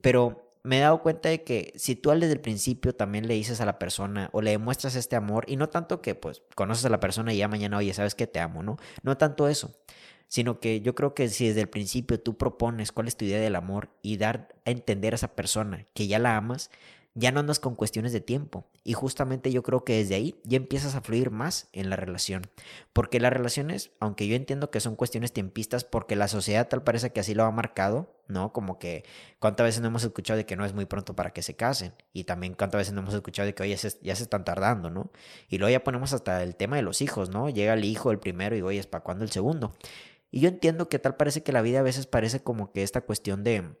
Pero 0.00 0.43
me 0.64 0.78
he 0.78 0.80
dado 0.80 1.02
cuenta 1.02 1.28
de 1.28 1.44
que 1.44 1.72
si 1.76 1.94
tú 1.94 2.10
desde 2.10 2.32
el 2.32 2.40
principio 2.40 2.94
también 2.94 3.28
le 3.28 3.34
dices 3.34 3.60
a 3.60 3.66
la 3.66 3.78
persona 3.78 4.30
o 4.32 4.40
le 4.40 4.50
demuestras 4.50 4.96
este 4.96 5.14
amor, 5.14 5.44
y 5.46 5.56
no 5.56 5.68
tanto 5.68 6.00
que 6.00 6.14
pues 6.14 6.42
conoces 6.54 6.86
a 6.86 6.88
la 6.88 7.00
persona 7.00 7.32
y 7.32 7.36
ya 7.36 7.48
mañana, 7.48 7.76
oye, 7.76 7.92
sabes 7.92 8.14
que 8.14 8.26
te 8.26 8.40
amo, 8.40 8.62
¿no? 8.62 8.78
No 9.02 9.18
tanto 9.18 9.46
eso, 9.46 9.76
sino 10.26 10.60
que 10.60 10.80
yo 10.80 10.94
creo 10.94 11.14
que 11.14 11.28
si 11.28 11.48
desde 11.48 11.60
el 11.60 11.68
principio 11.68 12.18
tú 12.18 12.38
propones 12.38 12.92
cuál 12.92 13.08
es 13.08 13.16
tu 13.16 13.26
idea 13.26 13.40
del 13.40 13.56
amor 13.56 13.90
y 14.00 14.16
dar 14.16 14.54
a 14.64 14.70
entender 14.70 15.12
a 15.12 15.16
esa 15.16 15.36
persona 15.36 15.86
que 15.92 16.06
ya 16.06 16.18
la 16.18 16.36
amas, 16.36 16.70
ya 17.16 17.30
no 17.30 17.38
andas 17.40 17.60
con 17.60 17.76
cuestiones 17.76 18.12
de 18.12 18.20
tiempo. 18.20 18.66
Y 18.82 18.92
justamente 18.92 19.52
yo 19.52 19.62
creo 19.62 19.84
que 19.84 19.96
desde 19.98 20.16
ahí 20.16 20.40
ya 20.42 20.56
empiezas 20.56 20.96
a 20.96 21.00
fluir 21.00 21.30
más 21.30 21.68
en 21.72 21.88
la 21.88 21.96
relación. 21.96 22.42
Porque 22.92 23.20
las 23.20 23.32
relaciones, 23.32 23.92
aunque 24.00 24.26
yo 24.26 24.34
entiendo 24.34 24.70
que 24.70 24.80
son 24.80 24.96
cuestiones 24.96 25.32
tiempistas, 25.32 25.84
porque 25.84 26.16
la 26.16 26.26
sociedad 26.26 26.68
tal 26.68 26.82
parece 26.82 27.12
que 27.12 27.20
así 27.20 27.34
lo 27.34 27.44
ha 27.44 27.50
marcado, 27.52 28.12
¿no? 28.26 28.52
Como 28.52 28.80
que 28.80 29.04
cuántas 29.38 29.64
veces 29.64 29.80
no 29.80 29.88
hemos 29.88 30.02
escuchado 30.02 30.36
de 30.36 30.44
que 30.44 30.56
no 30.56 30.64
es 30.64 30.74
muy 30.74 30.86
pronto 30.86 31.14
para 31.14 31.32
que 31.32 31.42
se 31.42 31.54
casen. 31.54 31.94
Y 32.12 32.24
también 32.24 32.54
cuántas 32.54 32.80
veces 32.80 32.94
no 32.94 33.00
hemos 33.02 33.14
escuchado 33.14 33.46
de 33.46 33.54
que, 33.54 33.62
oye, 33.62 33.76
ya 33.76 34.16
se 34.16 34.22
están 34.22 34.44
tardando, 34.44 34.90
¿no? 34.90 35.12
Y 35.48 35.58
luego 35.58 35.70
ya 35.70 35.84
ponemos 35.84 36.12
hasta 36.12 36.42
el 36.42 36.56
tema 36.56 36.76
de 36.76 36.82
los 36.82 37.00
hijos, 37.00 37.30
¿no? 37.30 37.48
Llega 37.48 37.74
el 37.74 37.84
hijo 37.84 38.10
el 38.10 38.18
primero 38.18 38.56
y, 38.56 38.62
oye, 38.62 38.80
¿es 38.80 38.88
para 38.88 39.04
cuándo 39.04 39.24
el 39.24 39.30
segundo? 39.30 39.72
Y 40.32 40.40
yo 40.40 40.48
entiendo 40.48 40.88
que 40.88 40.98
tal 40.98 41.14
parece 41.16 41.44
que 41.44 41.52
la 41.52 41.62
vida 41.62 41.78
a 41.78 41.82
veces 41.82 42.06
parece 42.06 42.42
como 42.42 42.72
que 42.72 42.82
esta 42.82 43.02
cuestión 43.02 43.44
de 43.44 43.76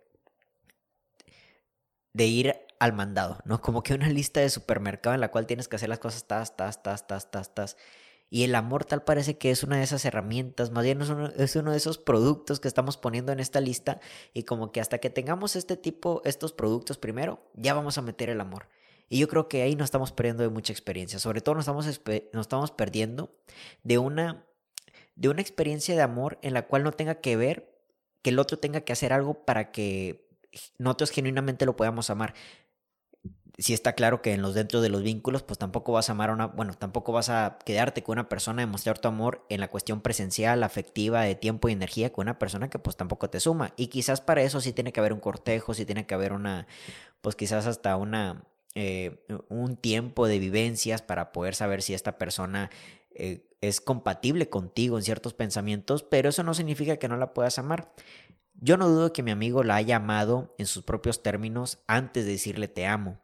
de 2.12 2.26
ir 2.26 2.54
al 2.78 2.92
mandado, 2.92 3.38
¿no? 3.44 3.60
Como 3.60 3.82
que 3.82 3.94
una 3.94 4.08
lista 4.08 4.40
de 4.40 4.50
supermercado 4.50 5.14
en 5.14 5.20
la 5.20 5.30
cual 5.30 5.46
tienes 5.46 5.68
que 5.68 5.76
hacer 5.76 5.88
las 5.88 5.98
cosas 5.98 6.26
tas, 6.26 6.56
tas, 6.56 6.82
tas, 6.82 7.06
tas, 7.06 7.30
tas, 7.30 7.54
tas. 7.54 7.76
Y 8.30 8.42
el 8.42 8.54
amor 8.54 8.84
tal 8.84 9.04
parece 9.04 9.38
que 9.38 9.50
es 9.50 9.62
una 9.62 9.76
de 9.76 9.84
esas 9.84 10.04
herramientas, 10.04 10.70
más 10.70 10.82
bien 10.84 11.00
es 11.00 11.08
uno, 11.08 11.28
es 11.28 11.54
uno 11.56 11.70
de 11.70 11.76
esos 11.76 11.98
productos 11.98 12.58
que 12.58 12.68
estamos 12.68 12.96
poniendo 12.96 13.32
en 13.32 13.38
esta 13.38 13.60
lista 13.60 14.00
y 14.32 14.42
como 14.42 14.72
que 14.72 14.80
hasta 14.80 14.98
que 14.98 15.10
tengamos 15.10 15.56
este 15.56 15.76
tipo, 15.76 16.20
estos 16.24 16.52
productos 16.52 16.98
primero, 16.98 17.40
ya 17.54 17.74
vamos 17.74 17.96
a 17.96 18.02
meter 18.02 18.30
el 18.30 18.40
amor. 18.40 18.68
Y 19.08 19.18
yo 19.18 19.28
creo 19.28 19.48
que 19.48 19.62
ahí 19.62 19.76
nos 19.76 19.84
estamos 19.84 20.12
perdiendo 20.12 20.42
de 20.42 20.48
mucha 20.48 20.72
experiencia, 20.72 21.18
sobre 21.18 21.42
todo 21.42 21.54
nos 21.54 21.62
estamos, 21.62 21.86
estamos 21.86 22.70
perdiendo 22.72 23.30
de 23.82 23.98
una, 23.98 24.46
de 25.14 25.28
una 25.28 25.42
experiencia 25.42 25.94
de 25.94 26.02
amor 26.02 26.38
en 26.42 26.54
la 26.54 26.66
cual 26.66 26.82
no 26.82 26.92
tenga 26.92 27.16
que 27.16 27.36
ver 27.36 27.74
que 28.22 28.30
el 28.30 28.38
otro 28.38 28.58
tenga 28.58 28.80
que 28.80 28.92
hacer 28.92 29.12
algo 29.12 29.44
para 29.44 29.70
que 29.70 30.26
nosotros 30.78 31.10
genuinamente 31.10 31.66
lo 31.66 31.76
podamos 31.76 32.10
amar 32.10 32.34
si 33.56 33.72
está 33.72 33.92
claro 33.92 34.20
que 34.20 34.32
en 34.32 34.42
los 34.42 34.54
dentro 34.54 34.80
de 34.80 34.88
los 34.88 35.02
vínculos, 35.02 35.44
pues 35.44 35.58
tampoco 35.58 35.92
vas 35.92 36.08
a 36.08 36.12
amar 36.12 36.30
a 36.30 36.32
una, 36.32 36.46
bueno, 36.46 36.74
tampoco 36.74 37.12
vas 37.12 37.28
a 37.28 37.58
quedarte 37.64 38.02
con 38.02 38.14
una 38.14 38.28
persona, 38.28 38.62
demostrar 38.62 38.98
tu 38.98 39.06
amor 39.06 39.46
en 39.48 39.60
la 39.60 39.68
cuestión 39.68 40.00
presencial, 40.00 40.64
afectiva, 40.64 41.22
de 41.22 41.36
tiempo 41.36 41.68
y 41.68 41.72
energía 41.72 42.12
con 42.12 42.24
una 42.24 42.38
persona 42.38 42.68
que 42.68 42.80
pues 42.80 42.96
tampoco 42.96 43.30
te 43.30 43.38
suma. 43.38 43.72
Y 43.76 43.88
quizás 43.88 44.20
para 44.20 44.42
eso 44.42 44.60
sí 44.60 44.72
tiene 44.72 44.92
que 44.92 44.98
haber 44.98 45.12
un 45.12 45.20
cortejo, 45.20 45.72
sí 45.72 45.86
tiene 45.86 46.04
que 46.04 46.14
haber 46.14 46.32
una, 46.32 46.66
pues 47.20 47.36
quizás 47.36 47.66
hasta 47.66 47.96
una, 47.96 48.44
eh, 48.74 49.24
un 49.48 49.76
tiempo 49.76 50.26
de 50.26 50.40
vivencias 50.40 51.02
para 51.02 51.30
poder 51.30 51.54
saber 51.54 51.82
si 51.82 51.94
esta 51.94 52.18
persona 52.18 52.70
eh, 53.14 53.46
es 53.60 53.80
compatible 53.80 54.48
contigo 54.48 54.98
en 54.98 55.04
ciertos 55.04 55.32
pensamientos, 55.32 56.02
pero 56.02 56.28
eso 56.28 56.42
no 56.42 56.54
significa 56.54 56.96
que 56.96 57.06
no 57.06 57.16
la 57.16 57.32
puedas 57.32 57.60
amar. 57.60 57.92
Yo 58.54 58.76
no 58.76 58.88
dudo 58.88 59.12
que 59.12 59.22
mi 59.22 59.30
amigo 59.30 59.62
la 59.62 59.76
haya 59.76 59.96
amado 59.96 60.56
en 60.58 60.66
sus 60.66 60.82
propios 60.82 61.22
términos 61.22 61.78
antes 61.86 62.24
de 62.24 62.32
decirle 62.32 62.66
te 62.66 62.86
amo 62.86 63.20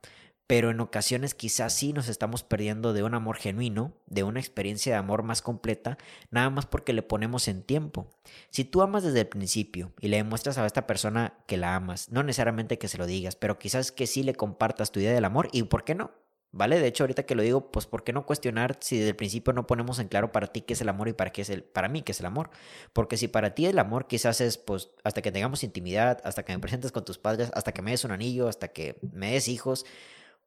pero 0.51 0.73
en 0.73 0.81
ocasiones 0.81 1.37
quizás 1.37 1.73
sí 1.73 1.93
nos 1.93 2.09
estamos 2.09 2.43
perdiendo 2.43 2.93
de 2.93 3.05
un 3.05 3.15
amor 3.15 3.37
genuino, 3.37 3.93
de 4.07 4.25
una 4.25 4.41
experiencia 4.41 4.93
de 4.93 4.99
amor 4.99 5.23
más 5.23 5.43
completa, 5.43 5.97
nada 6.33 6.51
más 6.51 6.67
porque 6.67 6.93
le 6.93 7.03
ponemos 7.03 7.47
en 7.47 7.63
tiempo. 7.63 8.09
Si 8.51 8.65
tú 8.65 8.83
amas 8.83 9.05
desde 9.05 9.21
el 9.21 9.29
principio 9.29 9.93
y 10.01 10.09
le 10.09 10.17
demuestras 10.17 10.59
a 10.59 10.67
esta 10.67 10.89
persona 10.89 11.35
que 11.47 11.57
la 11.57 11.77
amas, 11.77 12.11
no 12.11 12.25
necesariamente 12.25 12.79
que 12.79 12.89
se 12.89 12.99
lo 12.99 13.07
digas, 13.07 13.37
pero 13.37 13.61
quizás 13.61 13.93
que 13.93 14.09
sí 14.09 14.25
le 14.25 14.35
compartas 14.35 14.91
tu 14.91 14.99
idea 14.99 15.13
del 15.13 15.25
amor 15.25 15.49
y 15.53 15.63
por 15.63 15.85
qué 15.85 15.95
no. 15.95 16.11
¿Vale? 16.53 16.81
De 16.81 16.89
hecho, 16.89 17.05
ahorita 17.05 17.23
que 17.23 17.37
lo 17.37 17.45
digo, 17.45 17.71
pues 17.71 17.87
¿por 17.87 18.03
qué 18.03 18.13
no 18.13 18.27
cuestionar 18.27 18.77
si 18.81 18.97
desde 18.97 19.11
el 19.11 19.17
principio 19.17 19.53
no 19.53 19.69
ponemos 19.69 20.01
en 20.01 20.09
claro 20.09 20.33
para 20.33 20.49
ti 20.49 20.63
qué 20.63 20.73
es 20.73 20.81
el 20.81 20.89
amor 20.89 21.07
y 21.07 21.13
para 21.13 21.31
qué 21.31 21.43
es 21.43 21.51
el 21.51 21.63
para 21.63 21.89
mí 21.89 22.03
qué 22.03 22.11
es 22.11 22.19
el 22.19 22.27
amor? 22.27 22.51
Porque 22.93 23.17
si 23.17 23.29
para 23.29 23.55
ti 23.55 23.67
el 23.67 23.79
amor 23.79 24.09
quizás 24.09 24.41
es 24.41 24.59
pues 24.59 24.91
hasta 25.05 25.23
que 25.23 25.31
tengamos 25.31 25.63
intimidad, 25.63 26.21
hasta 26.25 26.43
que 26.45 26.53
me 26.53 26.59
presentes 26.59 26.91
con 26.91 27.05
tus 27.05 27.19
padres, 27.19 27.53
hasta 27.55 27.71
que 27.71 27.83
me 27.83 27.93
des 27.93 28.05
un 28.05 28.11
anillo, 28.11 28.49
hasta 28.49 28.67
que 28.67 28.99
me 29.13 29.31
des 29.31 29.47
hijos, 29.47 29.87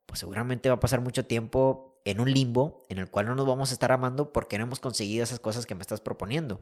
pues 0.05 0.19
seguramente 0.19 0.69
va 0.69 0.75
a 0.75 0.79
pasar 0.79 1.01
mucho 1.01 1.25
tiempo 1.25 2.01
en 2.05 2.19
un 2.19 2.31
limbo 2.31 2.83
en 2.89 2.99
el 2.99 3.09
cual 3.09 3.27
no 3.27 3.35
nos 3.35 3.47
vamos 3.47 3.71
a 3.71 3.73
estar 3.73 3.91
amando 3.91 4.33
porque 4.33 4.57
no 4.57 4.65
hemos 4.65 4.79
conseguido 4.79 5.23
esas 5.23 5.39
cosas 5.39 5.65
que 5.65 5.75
me 5.75 5.81
estás 5.81 6.01
proponiendo. 6.01 6.61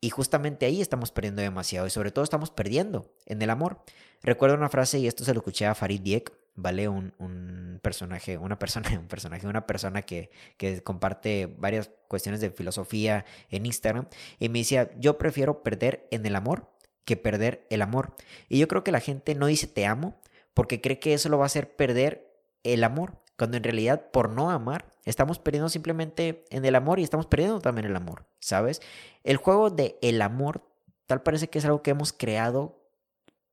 Y 0.00 0.10
justamente 0.10 0.66
ahí 0.66 0.80
estamos 0.80 1.10
perdiendo 1.10 1.42
demasiado 1.42 1.86
y 1.86 1.90
sobre 1.90 2.10
todo 2.10 2.22
estamos 2.22 2.50
perdiendo 2.50 3.12
en 3.24 3.40
el 3.40 3.50
amor. 3.50 3.82
Recuerdo 4.22 4.56
una 4.56 4.68
frase 4.68 4.98
y 4.98 5.06
esto 5.06 5.24
se 5.24 5.32
lo 5.32 5.40
escuché 5.40 5.66
a 5.66 5.74
Farid 5.74 6.00
Diek, 6.00 6.32
¿vale? 6.54 6.88
Un, 6.88 7.14
un 7.18 7.80
personaje, 7.82 8.38
una 8.38 8.58
persona, 8.58 8.88
un 8.98 9.08
personaje, 9.08 9.46
una 9.46 9.66
persona 9.66 10.02
que, 10.02 10.30
que 10.58 10.82
comparte 10.82 11.46
varias 11.46 11.90
cuestiones 12.08 12.40
de 12.40 12.50
filosofía 12.50 13.24
en 13.50 13.66
Instagram 13.66 14.06
y 14.38 14.48
me 14.48 14.60
decía, 14.60 14.90
yo 14.98 15.18
prefiero 15.18 15.62
perder 15.62 16.06
en 16.10 16.26
el 16.26 16.36
amor 16.36 16.70
que 17.06 17.16
perder 17.16 17.66
el 17.70 17.80
amor. 17.80 18.14
Y 18.48 18.58
yo 18.58 18.68
creo 18.68 18.84
que 18.84 18.92
la 18.92 19.00
gente 19.00 19.34
no 19.34 19.46
dice 19.46 19.66
te 19.66 19.86
amo 19.86 20.20
porque 20.52 20.80
cree 20.82 20.98
que 20.98 21.14
eso 21.14 21.28
lo 21.30 21.38
va 21.38 21.44
a 21.44 21.46
hacer 21.46 21.74
perder 21.74 22.25
el 22.72 22.84
amor, 22.84 23.18
cuando 23.36 23.56
en 23.56 23.64
realidad 23.64 24.10
por 24.10 24.30
no 24.30 24.50
amar 24.50 24.86
estamos 25.04 25.38
perdiendo 25.38 25.68
simplemente 25.68 26.44
en 26.50 26.64
el 26.64 26.74
amor 26.74 26.98
y 26.98 27.02
estamos 27.02 27.26
perdiendo 27.26 27.60
también 27.60 27.86
el 27.86 27.96
amor, 27.96 28.26
¿sabes? 28.40 28.80
El 29.24 29.36
juego 29.36 29.70
de 29.70 29.98
el 30.02 30.22
amor 30.22 30.62
tal 31.06 31.22
parece 31.22 31.48
que 31.48 31.58
es 31.58 31.64
algo 31.64 31.82
que 31.82 31.90
hemos 31.90 32.12
creado 32.12 32.82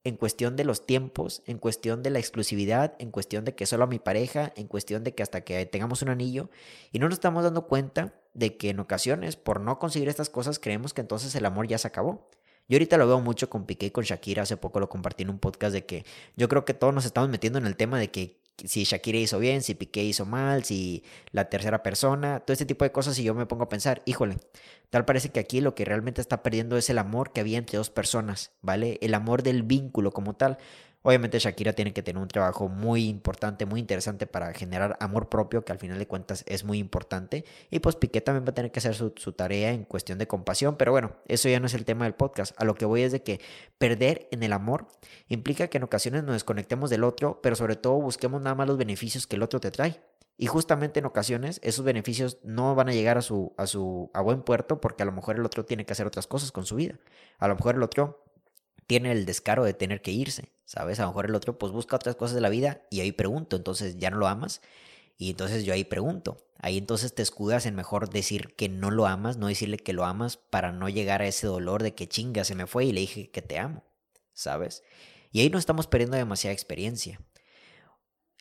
en 0.03 0.17
cuestión 0.17 0.57
de 0.57 0.65
los 0.65 0.85
tiempos, 0.85 1.43
en 1.45 1.57
cuestión 1.57 2.03
de 2.03 2.09
la 2.09 2.19
exclusividad, 2.19 2.93
en 2.99 3.09
cuestión 3.09 3.45
de 3.45 3.55
que 3.55 3.65
solo 3.65 3.85
a 3.85 3.87
mi 3.87 3.99
pareja, 3.99 4.51
en 4.57 4.67
cuestión 4.67 5.03
de 5.03 5.15
que 5.15 5.23
hasta 5.23 5.41
que 5.41 5.65
tengamos 5.65 6.01
un 6.01 6.09
anillo, 6.09 6.49
y 6.91 6.99
no 6.99 7.07
nos 7.07 7.15
estamos 7.15 7.43
dando 7.43 7.67
cuenta 7.67 8.13
de 8.33 8.57
que 8.57 8.69
en 8.71 8.79
ocasiones, 8.79 9.37
por 9.37 9.61
no 9.61 9.79
conseguir 9.79 10.09
estas 10.09 10.29
cosas, 10.29 10.59
creemos 10.59 10.93
que 10.93 11.01
entonces 11.01 11.33
el 11.35 11.45
amor 11.45 11.67
ya 11.67 11.77
se 11.77 11.87
acabó. 11.87 12.29
Yo 12.67 12.75
ahorita 12.75 12.97
lo 12.97 13.07
veo 13.07 13.21
mucho 13.21 13.49
con 13.49 13.65
Piqué 13.65 13.87
y 13.87 13.91
con 13.91 14.03
Shakira, 14.03 14.43
hace 14.43 14.57
poco 14.57 14.79
lo 14.79 14.89
compartí 14.89 15.23
en 15.23 15.29
un 15.29 15.39
podcast 15.39 15.73
de 15.73 15.85
que 15.85 16.05
yo 16.35 16.49
creo 16.49 16.65
que 16.65 16.73
todos 16.73 16.93
nos 16.93 17.05
estamos 17.05 17.29
metiendo 17.29 17.59
en 17.59 17.65
el 17.65 17.77
tema 17.77 17.97
de 17.97 18.11
que 18.11 18.42
si 18.57 18.83
Shakira 18.83 19.17
hizo 19.17 19.39
bien, 19.39 19.61
si 19.61 19.75
Piqué 19.75 20.03
hizo 20.03 20.25
mal, 20.25 20.63
si 20.63 21.03
la 21.31 21.49
tercera 21.49 21.83
persona, 21.83 22.39
todo 22.41 22.53
este 22.53 22.65
tipo 22.65 22.85
de 22.85 22.91
cosas 22.91 23.17
y 23.19 23.23
yo 23.23 23.33
me 23.33 23.45
pongo 23.45 23.63
a 23.63 23.69
pensar, 23.69 24.01
híjole, 24.05 24.37
tal 24.89 25.05
parece 25.05 25.29
que 25.29 25.39
aquí 25.39 25.61
lo 25.61 25.75
que 25.75 25.85
realmente 25.85 26.21
está 26.21 26.43
perdiendo 26.43 26.77
es 26.77 26.89
el 26.89 26.97
amor 26.97 27.33
que 27.33 27.41
había 27.41 27.57
entre 27.57 27.77
dos 27.77 27.89
personas, 27.89 28.51
¿vale? 28.61 28.99
El 29.01 29.13
amor 29.15 29.43
del 29.43 29.63
vínculo 29.63 30.11
como 30.11 30.35
tal. 30.35 30.57
Obviamente 31.05 31.37
Shakira 31.37 31.73
tiene 31.73 31.91
que 31.91 32.01
tener 32.01 32.21
un 32.21 32.29
trabajo 32.29 32.69
muy 32.69 33.07
importante, 33.09 33.65
muy 33.65 33.81
interesante 33.81 34.25
para 34.25 34.53
generar 34.53 34.97
amor 35.01 35.27
propio, 35.27 35.63
que 35.65 35.73
al 35.73 35.77
final 35.77 35.99
de 35.99 36.07
cuentas 36.07 36.45
es 36.47 36.63
muy 36.63 36.79
importante. 36.79 37.43
Y 37.69 37.79
pues 37.79 37.97
Piqué 37.97 38.21
también 38.21 38.45
va 38.45 38.51
a 38.51 38.53
tener 38.53 38.71
que 38.71 38.79
hacer 38.79 38.95
su, 38.95 39.11
tarea 39.33 39.71
en 39.71 39.83
cuestión 39.83 40.17
de 40.17 40.27
compasión. 40.27 40.77
Pero 40.77 40.93
bueno, 40.93 41.11
eso 41.27 41.49
ya 41.49 41.59
no 41.59 41.65
es 41.65 41.73
el 41.73 41.83
tema 41.83 42.05
del 42.05 42.15
podcast. 42.15 42.59
A 42.59 42.63
lo 42.63 42.75
que 42.75 42.85
voy 42.85 43.01
es 43.01 43.11
de 43.11 43.21
que 43.21 43.41
perder 43.77 44.29
en 44.31 44.43
el 44.43 44.53
amor 44.53 44.87
implica 45.27 45.67
que 45.67 45.77
en 45.77 45.83
ocasiones 45.83 46.23
nos 46.23 46.35
desconectemos 46.35 46.89
del 46.89 47.03
otro, 47.03 47.41
pero 47.43 47.57
sobre 47.57 47.75
todo 47.75 47.95
busquemos 47.95 48.41
nada 48.41 48.55
más 48.55 48.67
los 48.67 48.77
beneficios 48.77 49.27
que 49.27 49.35
el 49.35 49.43
otro 49.43 49.59
te 49.59 49.71
trae. 49.71 49.99
Y 50.37 50.47
justamente 50.47 50.99
en 50.99 51.05
ocasiones 51.05 51.59
esos 51.63 51.83
beneficios 51.83 52.37
no 52.43 52.75
van 52.75 52.87
a 52.87 52.93
llegar 52.93 53.17
a 53.17 53.21
su, 53.21 53.53
a 53.57 53.67
su 53.67 54.09
a 54.13 54.21
buen 54.21 54.41
puerto 54.41 54.79
porque 54.79 55.03
a 55.03 55.05
lo 55.05 55.11
mejor 55.11 55.35
el 55.35 55.45
otro 55.45 55.65
tiene 55.65 55.85
que 55.85 55.91
hacer 55.91 56.07
otras 56.07 56.27
cosas 56.27 56.53
con 56.53 56.65
su 56.65 56.77
vida. 56.77 56.97
A 57.39 57.49
lo 57.49 57.55
mejor 57.55 57.75
el 57.75 57.83
otro 57.83 58.23
tiene 58.87 59.11
el 59.11 59.25
descaro 59.25 59.63
de 59.63 59.73
tener 59.73 60.01
que 60.01 60.11
irse, 60.11 60.51
¿sabes? 60.65 60.99
A 60.99 61.03
lo 61.03 61.09
mejor 61.09 61.25
el 61.25 61.35
otro 61.35 61.57
pues 61.57 61.71
busca 61.71 61.95
otras 61.95 62.15
cosas 62.15 62.35
de 62.35 62.41
la 62.41 62.49
vida 62.49 62.81
y 62.89 63.01
ahí 63.01 63.11
pregunto, 63.11 63.55
entonces 63.55 63.97
ya 63.97 64.09
no 64.09 64.17
lo 64.17 64.27
amas. 64.27 64.61
Y 65.17 65.29
entonces 65.29 65.63
yo 65.63 65.73
ahí 65.73 65.83
pregunto, 65.83 66.37
ahí 66.59 66.77
entonces 66.77 67.13
te 67.13 67.21
escudas 67.21 67.65
en 67.65 67.75
mejor 67.75 68.09
decir 68.09 68.55
que 68.55 68.67
no 68.69 68.89
lo 68.91 69.05
amas, 69.05 69.37
no 69.37 69.47
decirle 69.47 69.77
que 69.77 69.93
lo 69.93 70.05
amas 70.05 70.37
para 70.37 70.71
no 70.71 70.89
llegar 70.89 71.21
a 71.21 71.27
ese 71.27 71.47
dolor 71.47 71.83
de 71.83 71.93
que 71.93 72.07
chinga, 72.07 72.43
se 72.43 72.55
me 72.55 72.67
fue 72.67 72.85
y 72.85 72.91
le 72.91 73.01
dije 73.01 73.29
que 73.29 73.41
te 73.41 73.59
amo, 73.59 73.83
¿sabes? 74.33 74.83
Y 75.31 75.41
ahí 75.41 75.49
no 75.49 75.59
estamos 75.59 75.87
perdiendo 75.87 76.17
demasiada 76.17 76.53
experiencia. 76.53 77.21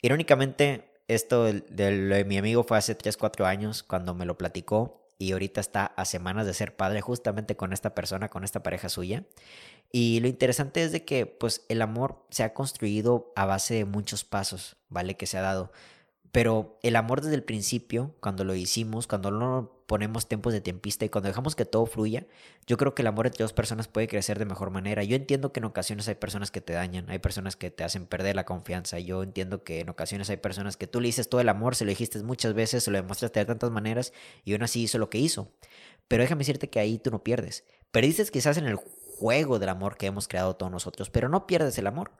Irónicamente, 0.00 1.02
esto 1.08 1.44
de, 1.44 1.60
de 1.60 2.24
mi 2.24 2.38
amigo 2.38 2.64
fue 2.64 2.78
hace 2.78 2.94
3, 2.94 3.16
4 3.16 3.46
años 3.46 3.82
cuando 3.82 4.14
me 4.14 4.24
lo 4.24 4.38
platicó 4.38 5.01
y 5.22 5.30
ahorita 5.30 5.60
está 5.60 5.86
a 5.86 6.04
semanas 6.04 6.46
de 6.46 6.52
ser 6.52 6.74
padre 6.74 7.00
justamente 7.00 7.56
con 7.56 7.72
esta 7.72 7.94
persona, 7.94 8.28
con 8.28 8.42
esta 8.42 8.62
pareja 8.64 8.88
suya. 8.88 9.22
Y 9.92 10.18
lo 10.18 10.26
interesante 10.26 10.82
es 10.82 10.90
de 10.90 11.04
que 11.04 11.26
pues 11.26 11.64
el 11.68 11.80
amor 11.80 12.26
se 12.30 12.42
ha 12.42 12.54
construido 12.54 13.32
a 13.36 13.44
base 13.44 13.74
de 13.74 13.84
muchos 13.84 14.24
pasos, 14.24 14.76
¿vale? 14.88 15.16
Que 15.16 15.26
se 15.26 15.38
ha 15.38 15.42
dado. 15.42 15.70
Pero 16.32 16.78
el 16.82 16.96
amor 16.96 17.20
desde 17.20 17.36
el 17.36 17.44
principio, 17.44 18.16
cuando 18.18 18.42
lo 18.42 18.56
hicimos, 18.56 19.06
cuando 19.06 19.30
no 19.30 19.81
ponemos 19.92 20.26
tiempos 20.26 20.54
de 20.54 20.62
tiempista 20.62 21.04
y 21.04 21.10
cuando 21.10 21.28
dejamos 21.28 21.54
que 21.54 21.66
todo 21.66 21.84
fluya, 21.84 22.26
yo 22.66 22.78
creo 22.78 22.94
que 22.94 23.02
el 23.02 23.08
amor 23.08 23.26
entre 23.26 23.44
dos 23.44 23.52
personas 23.52 23.88
puede 23.88 24.08
crecer 24.08 24.38
de 24.38 24.46
mejor 24.46 24.70
manera. 24.70 25.04
Yo 25.04 25.16
entiendo 25.16 25.52
que 25.52 25.60
en 25.60 25.66
ocasiones 25.66 26.08
hay 26.08 26.14
personas 26.14 26.50
que 26.50 26.62
te 26.62 26.72
dañan, 26.72 27.10
hay 27.10 27.18
personas 27.18 27.56
que 27.56 27.70
te 27.70 27.84
hacen 27.84 28.06
perder 28.06 28.34
la 28.34 28.46
confianza. 28.46 28.98
Yo 29.00 29.22
entiendo 29.22 29.64
que 29.64 29.80
en 29.80 29.90
ocasiones 29.90 30.30
hay 30.30 30.38
personas 30.38 30.78
que 30.78 30.86
tú 30.86 31.02
le 31.02 31.08
dices 31.08 31.28
todo 31.28 31.42
el 31.42 31.48
amor, 31.50 31.74
se 31.74 31.84
lo 31.84 31.90
dijiste 31.90 32.22
muchas 32.22 32.54
veces, 32.54 32.84
se 32.84 32.90
lo 32.90 32.96
demostraste 32.96 33.40
de 33.40 33.44
tantas 33.44 33.70
maneras 33.70 34.14
y 34.46 34.54
aún 34.54 34.62
así 34.62 34.82
hizo 34.82 34.96
lo 34.96 35.10
que 35.10 35.18
hizo. 35.18 35.52
Pero 36.08 36.22
déjame 36.22 36.38
decirte 36.38 36.70
que 36.70 36.80
ahí 36.80 36.96
tú 36.96 37.10
no 37.10 37.22
pierdes. 37.22 37.64
Perdiste 37.90 38.24
quizás 38.24 38.56
en 38.56 38.64
el 38.64 38.78
juego 39.22 39.58
del 39.58 39.68
amor 39.68 39.98
que 39.98 40.06
hemos 40.06 40.26
creado 40.26 40.56
todos 40.56 40.72
nosotros, 40.72 41.10
pero 41.10 41.28
no 41.28 41.46
pierdes 41.46 41.76
el 41.76 41.86
amor. 41.86 42.12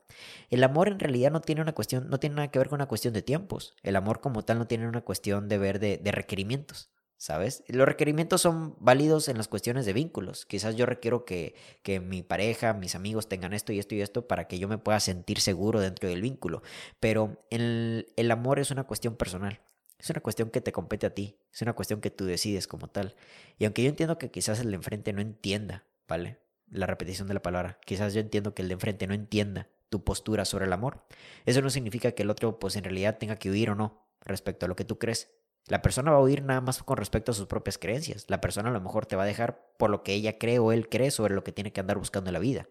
El 0.51 0.63
amor 0.63 0.89
en 0.89 1.01
realidad 1.01 1.33
no 1.33 1.41
tiene 1.41 1.63
una 1.63 1.73
cuestión, 1.73 2.11
no 2.11 2.21
tiene 2.21 2.37
nada 2.37 2.49
que 2.51 2.59
ver 2.59 2.69
con 2.69 2.77
una 2.77 2.87
cuestión 2.87 3.15
de 3.15 3.23
tiempos. 3.23 3.75
El 3.83 3.97
amor 3.97 4.21
como 4.21 4.45
tal 4.45 4.59
no 4.59 4.67
tiene 4.67 4.87
una 4.87 5.01
cuestión 5.01 5.49
de 5.49 5.57
ver 5.57 5.81
de, 5.81 6.13
requerimientos. 6.13 6.91
¿Sabes? 7.23 7.63
Los 7.69 7.87
requerimientos 7.87 8.41
son 8.41 8.75
válidos 8.81 9.29
en 9.29 9.37
las 9.37 9.47
cuestiones 9.47 9.87
de 9.87 9.93
vínculos. 9.93 10.45
Quizás 10.45 10.75
yo 10.75 10.87
requiero 10.87 11.25
que, 11.25 11.55
que, 11.85 12.01
mi 12.01 12.25
pareja, 12.25 12.73
mis 12.73 12.97
amigos 12.97 13.29
tengan 13.29 13.53
esto 13.53 13.73
y 13.73 13.79
esto 13.79 13.95
y 13.95 14.01
esto 14.01 14.27
para 14.27 14.49
que 14.49 14.59
yo 14.59 14.67
me 14.67 14.77
pueda 14.77 14.99
sentir 14.99 15.39
seguro 15.39 15.79
dentro 15.79 16.09
del 16.09 16.21
vínculo. 16.21 16.65
Pero 16.99 17.41
el, 17.49 18.09
el 18.17 18.29
amor 18.33 18.59
es 18.59 18.73
una 18.73 18.89
cuestión 18.89 19.15
personal. 19.15 19.61
Es 20.01 20.11
una 20.11 20.21
cuestión 20.21 20.51
que 20.51 20.61
te 20.61 20.73
compete 20.73 21.07
a 21.07 21.15
ti. 21.15 21.37
Es 21.53 21.63
una 21.63 21.75
cuestión 21.75 22.01
que 22.01 22.11
tú 22.11 22.25
decides 22.25 22.67
como 22.67 22.89
tal. 22.89 23.15
Y 23.57 23.67
aunque 23.67 23.85
yo 23.85 23.89
entiendo 23.89 24.19
que 24.19 24.33
quizás 24.33 24.59
el 24.59 24.71
de 24.71 24.75
enfrente 24.75 25.13
no 25.13 25.21
entienda, 25.21 25.85
¿vale? 26.09 26.41
la 26.73 26.87
repetición 26.87 27.29
de 27.29 27.35
la 27.35 27.43
palabra. 27.43 27.79
Quizás 27.87 28.15
yo 28.15 28.21
entiendo 28.21 28.53
que 28.53 28.63
el 28.63 28.69
de 28.69 28.75
enfrente 28.75 29.07
no 29.07 29.15
entienda 29.15 29.69
tu 29.91 30.03
postura 30.03 30.45
sobre 30.45 30.65
el 30.65 30.73
amor. 30.73 31.05
Eso 31.45 31.63
no 31.63 31.71
significa 31.71 32.11
que 32.11 32.25
el 32.25 32.31
otro 32.31 32.59
pues 32.59 32.75
en 32.75 32.83
realidad 32.83 33.19
tenga 33.19 33.37
que 33.37 33.49
huir 33.49 33.71
o 33.71 33.77
no 33.77 34.09
respecto 34.25 34.67
a 34.67 34.69
lo 34.69 34.75
que 34.75 34.85
tú 34.85 34.99
crees. 34.99 35.31
La 35.69 35.81
persona 35.81 36.11
va 36.11 36.19
a 36.19 36.21
huir 36.21 36.43
nada 36.43 36.61
más 36.61 36.83
con 36.83 36.97
respecto 36.97 37.31
a 37.33 37.35
sus 37.35 37.47
propias 37.47 37.79
creencias. 37.79 38.27
La 38.29 38.41
persona 38.41 38.71
a 38.71 38.73
lo 38.73 38.81
mejor 38.81 39.07
te 39.07 39.17
va 39.17 39.23
a 39.23 39.27
dejar 39.27 39.65
por 39.77 39.91
lo 39.91 40.03
que 40.03 40.13
ella 40.13 40.39
cree 40.39 40.59
o 40.59 40.73
él 40.73 40.89
cree 40.89 41.11
sobre 41.11 41.35
lo 41.35 41.45
que 41.45 41.53
tiene 41.53 41.73
que 41.73 41.81
andar 41.81 41.99
buscando 41.99 42.31
en 42.31 42.35
la 42.35 42.41
vida. 42.41 42.69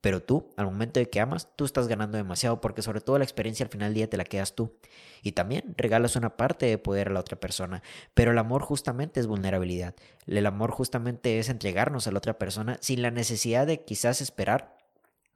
Pero 0.00 0.22
tú, 0.22 0.48
al 0.56 0.64
momento 0.64 0.98
de 0.98 1.10
que 1.10 1.20
amas, 1.20 1.48
tú 1.56 1.66
estás 1.66 1.86
ganando 1.86 2.16
demasiado 2.16 2.62
porque 2.62 2.80
sobre 2.80 3.02
todo 3.02 3.18
la 3.18 3.24
experiencia 3.24 3.64
al 3.64 3.70
final 3.70 3.88
del 3.88 3.94
día 3.94 4.10
te 4.10 4.16
la 4.16 4.24
quedas 4.24 4.54
tú. 4.54 4.74
Y 5.22 5.32
también 5.32 5.74
regalas 5.76 6.16
una 6.16 6.38
parte 6.38 6.64
de 6.64 6.78
poder 6.78 7.08
a 7.08 7.12
la 7.12 7.20
otra 7.20 7.38
persona. 7.38 7.82
Pero 8.14 8.30
el 8.30 8.38
amor 8.38 8.62
justamente 8.62 9.20
es 9.20 9.26
vulnerabilidad. 9.26 9.94
El 10.26 10.46
amor 10.46 10.70
justamente 10.70 11.38
es 11.38 11.50
entregarnos 11.50 12.06
a 12.06 12.12
la 12.12 12.18
otra 12.18 12.38
persona 12.38 12.78
sin 12.80 13.02
la 13.02 13.10
necesidad 13.10 13.66
de 13.66 13.84
quizás 13.84 14.22
esperar. 14.22 14.78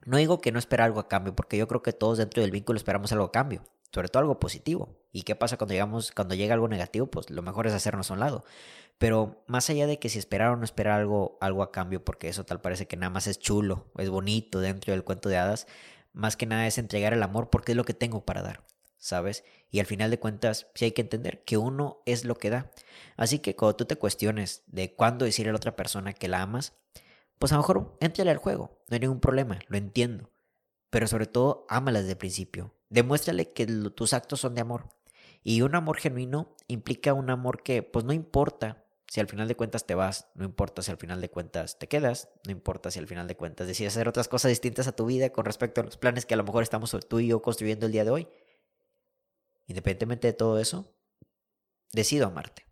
No 0.06 0.16
digo 0.16 0.40
que 0.40 0.52
no 0.52 0.58
espera 0.58 0.84
algo 0.86 1.00
a 1.00 1.08
cambio, 1.08 1.36
porque 1.36 1.58
yo 1.58 1.68
creo 1.68 1.82
que 1.82 1.92
todos 1.92 2.16
dentro 2.16 2.40
del 2.40 2.50
vínculo 2.50 2.78
esperamos 2.78 3.12
algo 3.12 3.26
a 3.26 3.32
cambio 3.32 3.62
sobre 3.94 4.08
todo 4.08 4.22
algo 4.22 4.40
positivo. 4.40 4.98
¿Y 5.12 5.22
qué 5.22 5.36
pasa 5.36 5.56
cuando 5.56 5.74
llegamos, 5.74 6.10
cuando 6.10 6.34
llega 6.34 6.54
algo 6.54 6.66
negativo? 6.66 7.06
Pues 7.06 7.30
lo 7.30 7.42
mejor 7.42 7.68
es 7.68 7.72
hacernos 7.72 8.10
a 8.10 8.14
un 8.14 8.20
lado. 8.20 8.44
Pero 8.98 9.44
más 9.46 9.70
allá 9.70 9.86
de 9.86 10.00
que 10.00 10.08
si 10.08 10.18
esperar 10.18 10.50
o 10.50 10.56
no 10.56 10.64
esperar 10.64 10.98
algo, 10.98 11.38
algo 11.40 11.62
a 11.62 11.70
cambio, 11.70 12.04
porque 12.04 12.28
eso 12.28 12.44
tal 12.44 12.60
parece 12.60 12.86
que 12.86 12.96
nada 12.96 13.10
más 13.10 13.28
es 13.28 13.38
chulo, 13.38 13.86
es 13.96 14.10
bonito 14.10 14.60
dentro 14.60 14.92
del 14.92 15.04
cuento 15.04 15.28
de 15.28 15.36
hadas, 15.36 15.68
más 16.12 16.36
que 16.36 16.46
nada 16.46 16.66
es 16.66 16.78
entregar 16.78 17.12
el 17.12 17.22
amor 17.22 17.50
porque 17.50 17.72
es 17.72 17.76
lo 17.76 17.84
que 17.84 17.94
tengo 17.94 18.24
para 18.24 18.42
dar, 18.42 18.64
¿sabes? 18.98 19.44
Y 19.70 19.78
al 19.78 19.86
final 19.86 20.10
de 20.10 20.18
cuentas, 20.18 20.68
sí 20.74 20.86
hay 20.86 20.92
que 20.92 21.02
entender 21.02 21.44
que 21.44 21.56
uno 21.56 22.02
es 22.04 22.24
lo 22.24 22.36
que 22.36 22.50
da. 22.50 22.70
Así 23.16 23.38
que 23.38 23.54
cuando 23.54 23.76
tú 23.76 23.84
te 23.84 23.96
cuestiones 23.96 24.64
de 24.66 24.94
cuándo 24.94 25.24
decirle 25.24 25.50
a 25.50 25.52
la 25.52 25.58
otra 25.58 25.76
persona 25.76 26.12
que 26.12 26.28
la 26.28 26.42
amas, 26.42 26.72
pues 27.38 27.52
a 27.52 27.56
lo 27.56 27.62
mejor 27.62 27.96
entrale 28.00 28.32
al 28.32 28.38
juego, 28.38 28.82
no 28.88 28.94
hay 28.94 29.00
ningún 29.00 29.20
problema, 29.20 29.60
lo 29.68 29.76
entiendo. 29.76 30.30
Pero 30.90 31.06
sobre 31.06 31.26
todo, 31.26 31.66
ámala 31.68 32.00
desde 32.00 32.12
el 32.12 32.18
principio. 32.18 32.73
Demuéstrale 32.88 33.52
que 33.52 33.66
tus 33.66 34.12
actos 34.12 34.40
son 34.40 34.54
de 34.54 34.60
amor. 34.60 34.90
Y 35.42 35.62
un 35.62 35.74
amor 35.74 35.98
genuino 35.98 36.54
implica 36.68 37.12
un 37.12 37.30
amor 37.30 37.62
que, 37.62 37.82
pues 37.82 38.04
no 38.04 38.12
importa 38.12 38.84
si 39.08 39.20
al 39.20 39.28
final 39.28 39.46
de 39.46 39.56
cuentas 39.56 39.86
te 39.86 39.94
vas, 39.94 40.28
no 40.34 40.44
importa 40.44 40.82
si 40.82 40.90
al 40.90 40.96
final 40.96 41.20
de 41.20 41.30
cuentas 41.30 41.78
te 41.78 41.86
quedas, 41.86 42.30
no 42.46 42.52
importa 42.52 42.90
si 42.90 42.98
al 42.98 43.06
final 43.06 43.28
de 43.28 43.36
cuentas 43.36 43.66
decides 43.66 43.94
hacer 43.94 44.08
otras 44.08 44.28
cosas 44.28 44.48
distintas 44.48 44.88
a 44.88 44.96
tu 44.96 45.06
vida 45.06 45.30
con 45.30 45.44
respecto 45.44 45.80
a 45.80 45.84
los 45.84 45.96
planes 45.96 46.26
que 46.26 46.34
a 46.34 46.36
lo 46.36 46.44
mejor 46.44 46.62
estamos 46.62 46.96
tú 47.08 47.20
y 47.20 47.28
yo 47.28 47.42
construyendo 47.42 47.86
el 47.86 47.92
día 47.92 48.04
de 48.04 48.10
hoy. 48.10 48.28
Independientemente 49.66 50.26
de 50.26 50.32
todo 50.32 50.58
eso, 50.58 50.94
decido 51.92 52.26
amarte. 52.26 52.66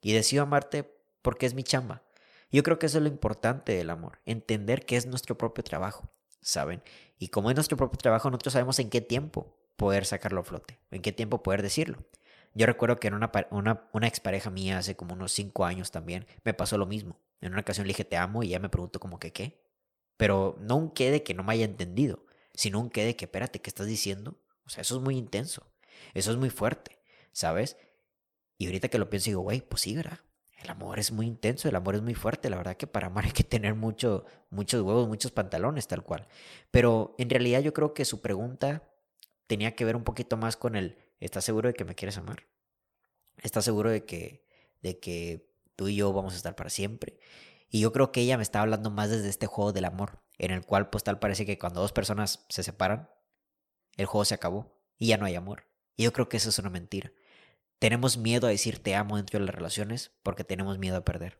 Y 0.00 0.12
decido 0.12 0.42
amarte 0.42 0.98
porque 1.22 1.46
es 1.46 1.54
mi 1.54 1.62
chamba. 1.62 2.02
Yo 2.50 2.62
creo 2.62 2.78
que 2.78 2.86
eso 2.86 2.98
es 2.98 3.02
lo 3.02 3.08
importante 3.08 3.72
del 3.72 3.90
amor, 3.90 4.20
entender 4.24 4.84
que 4.86 4.96
es 4.96 5.06
nuestro 5.06 5.36
propio 5.38 5.64
trabajo, 5.64 6.10
¿saben? 6.44 6.82
Y 7.18 7.28
como 7.28 7.50
es 7.50 7.56
nuestro 7.56 7.76
propio 7.76 7.98
trabajo, 7.98 8.30
nosotros 8.30 8.52
sabemos 8.52 8.78
en 8.78 8.90
qué 8.90 9.00
tiempo 9.00 9.56
poder 9.76 10.04
sacarlo 10.04 10.42
a 10.42 10.44
flote, 10.44 10.78
en 10.90 11.02
qué 11.02 11.10
tiempo 11.10 11.42
poder 11.42 11.62
decirlo. 11.62 12.04
Yo 12.52 12.66
recuerdo 12.66 13.00
que 13.00 13.08
en 13.08 13.14
una, 13.14 13.32
una, 13.50 13.88
una 13.92 14.06
expareja 14.06 14.50
mía 14.50 14.78
hace 14.78 14.94
como 14.94 15.14
unos 15.14 15.32
cinco 15.32 15.64
años 15.64 15.90
también 15.90 16.26
me 16.44 16.54
pasó 16.54 16.78
lo 16.78 16.86
mismo. 16.86 17.18
En 17.40 17.52
una 17.52 17.62
ocasión 17.62 17.86
le 17.86 17.92
dije 17.92 18.04
te 18.04 18.16
amo 18.16 18.42
y 18.42 18.48
ella 18.48 18.60
me 18.60 18.68
preguntó 18.68 19.00
como 19.00 19.18
que 19.18 19.32
qué. 19.32 19.64
Pero 20.16 20.56
no 20.60 20.76
un 20.76 20.90
qué 20.90 21.10
de 21.10 21.24
que 21.24 21.34
no 21.34 21.42
me 21.42 21.54
haya 21.54 21.64
entendido, 21.64 22.24
sino 22.52 22.78
un 22.78 22.90
qué 22.90 23.04
de 23.04 23.16
que 23.16 23.24
espérate, 23.24 23.60
¿qué 23.60 23.70
estás 23.70 23.86
diciendo? 23.86 24.38
O 24.64 24.70
sea, 24.70 24.82
eso 24.82 24.96
es 24.96 25.02
muy 25.02 25.16
intenso, 25.16 25.66
eso 26.14 26.30
es 26.30 26.36
muy 26.36 26.50
fuerte, 26.50 26.98
¿sabes? 27.32 27.76
Y 28.56 28.66
ahorita 28.66 28.88
que 28.88 28.98
lo 28.98 29.10
pienso 29.10 29.30
digo, 29.30 29.40
güey, 29.40 29.60
pues 29.60 29.82
sí, 29.82 29.96
¿verdad? 29.96 30.20
El 30.64 30.70
amor 30.70 30.98
es 30.98 31.12
muy 31.12 31.26
intenso, 31.26 31.68
el 31.68 31.76
amor 31.76 31.94
es 31.94 32.02
muy 32.02 32.14
fuerte. 32.14 32.48
La 32.48 32.56
verdad 32.56 32.76
que 32.76 32.86
para 32.86 33.08
amar 33.08 33.24
hay 33.26 33.32
que 33.32 33.44
tener 33.44 33.74
mucho, 33.74 34.24
muchos 34.50 34.80
huevos, 34.82 35.06
muchos 35.06 35.30
pantalones, 35.30 35.86
tal 35.86 36.02
cual. 36.02 36.26
Pero 36.70 37.14
en 37.18 37.30
realidad 37.30 37.60
yo 37.60 37.72
creo 37.74 37.92
que 37.94 38.04
su 38.04 38.20
pregunta 38.22 38.82
tenía 39.46 39.76
que 39.76 39.84
ver 39.84 39.94
un 39.94 40.04
poquito 40.04 40.36
más 40.36 40.56
con 40.56 40.74
el, 40.74 40.96
¿estás 41.20 41.44
seguro 41.44 41.68
de 41.68 41.74
que 41.74 41.84
me 41.84 41.94
quieres 41.94 42.16
amar? 42.16 42.46
¿Estás 43.42 43.64
seguro 43.64 43.90
de 43.90 44.04
que, 44.04 44.46
de 44.82 44.98
que 44.98 45.50
tú 45.76 45.88
y 45.88 45.96
yo 45.96 46.12
vamos 46.12 46.32
a 46.32 46.36
estar 46.36 46.56
para 46.56 46.70
siempre? 46.70 47.18
Y 47.68 47.80
yo 47.80 47.92
creo 47.92 48.10
que 48.10 48.22
ella 48.22 48.38
me 48.38 48.42
estaba 48.42 48.62
hablando 48.62 48.90
más 48.90 49.10
desde 49.10 49.28
este 49.28 49.46
juego 49.46 49.72
del 49.72 49.84
amor, 49.84 50.22
en 50.38 50.50
el 50.50 50.64
cual 50.64 50.88
pues 50.88 51.04
tal 51.04 51.18
parece 51.18 51.44
que 51.44 51.58
cuando 51.58 51.80
dos 51.80 51.92
personas 51.92 52.46
se 52.48 52.62
separan, 52.62 53.10
el 53.96 54.06
juego 54.06 54.24
se 54.24 54.34
acabó 54.34 54.80
y 54.96 55.08
ya 55.08 55.18
no 55.18 55.26
hay 55.26 55.34
amor. 55.34 55.66
Y 55.96 56.04
yo 56.04 56.12
creo 56.12 56.28
que 56.28 56.38
eso 56.38 56.48
es 56.48 56.58
una 56.58 56.70
mentira. 56.70 57.12
Tenemos 57.84 58.16
miedo 58.16 58.46
a 58.46 58.50
decir 58.50 58.78
te 58.78 58.94
amo 58.94 59.18
dentro 59.18 59.38
de 59.38 59.44
las 59.44 59.54
relaciones 59.54 60.10
porque 60.22 60.42
tenemos 60.42 60.78
miedo 60.78 60.96
a 60.96 61.04
perder. 61.04 61.36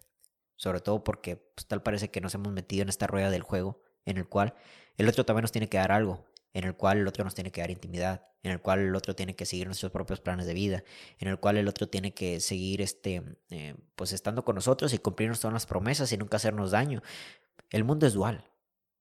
Sobre 0.57 0.81
todo 0.81 1.03
porque 1.03 1.37
pues, 1.37 1.67
tal 1.67 1.83
parece 1.83 2.11
que 2.11 2.21
nos 2.21 2.35
hemos 2.35 2.53
metido 2.53 2.83
en 2.83 2.91
esta 2.91 3.07
rueda 3.07 3.31
del 3.31 3.41
juego 3.41 3.83
en 4.05 4.19
el 4.19 4.29
cual 4.29 4.53
el 4.99 5.09
otro 5.09 5.25
también 5.25 5.45
nos 5.45 5.53
tiene 5.53 5.71
que 5.71 5.79
dar 5.79 5.91
algo, 5.91 6.27
en 6.53 6.65
el 6.65 6.77
cual 6.77 6.99
el 6.99 7.09
otro 7.09 7.25
nos 7.25 7.35
tiene 7.35 7.51
que 7.51 7.63
dar 7.63 7.71
intimidad, 7.71 8.29
en 8.43 8.51
el 8.51 8.61
cual 8.61 8.81
el 8.81 8.95
otro 8.95 9.17
tiene 9.17 9.35
que 9.35 9.47
seguir 9.47 9.69
nuestros 9.69 9.91
propios 9.91 10.21
planes 10.21 10.45
de 10.45 10.53
vida, 10.53 10.85
en 11.19 11.29
el 11.29 11.41
cual 11.41 11.57
el 11.57 11.67
otro 11.67 11.89
tiene 11.89 12.13
que 12.13 12.39
seguir 12.41 12.83
este, 12.83 13.23
eh, 13.49 13.75
pues 13.97 14.13
estando 14.13 14.45
con 14.45 14.55
nosotros 14.55 14.93
y 14.93 14.99
cumplirnos 14.99 15.41
todas 15.41 15.55
las 15.55 15.65
promesas 15.65 16.13
y 16.13 16.19
nunca 16.19 16.37
hacernos 16.37 16.73
daño. 16.73 17.03
El 17.71 17.85
mundo 17.85 18.07
es 18.07 18.13
dual. 18.13 18.45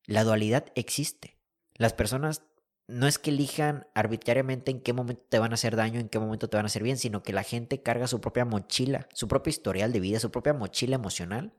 La 0.06 0.24
dualidad 0.24 0.68
existe. 0.76 1.36
Las 1.76 1.92
personas 1.92 2.42
no 2.88 3.08
es 3.08 3.18
que 3.18 3.30
elijan 3.32 3.88
arbitrariamente 3.94 4.72
en 4.72 4.82
qué 4.82 4.94
momento 4.94 5.24
te 5.30 5.40
van 5.40 5.52
a 5.52 5.56
hacer 5.56 5.76
daño, 5.76 6.00
en 6.00 6.10
qué 6.10 6.20
momento 6.20 6.50
te 6.50 6.58
van 6.58 6.66
a 6.66 6.68
hacer 6.68 6.84
bien, 6.84 6.98
sino 6.98 7.24
que 7.24 7.34
la 7.34 7.44
gente 7.44 7.82
carga 7.82 8.08
su 8.08 8.20
propia 8.20 8.46
mochila, 8.46 9.08
su 9.14 9.28
propio 9.28 9.52
historial 9.52 9.94
de 9.94 10.00
vida, 10.00 10.20
su 10.20 10.32
propia 10.32 10.54
mochila 10.54 10.96
emocional. 10.96 11.54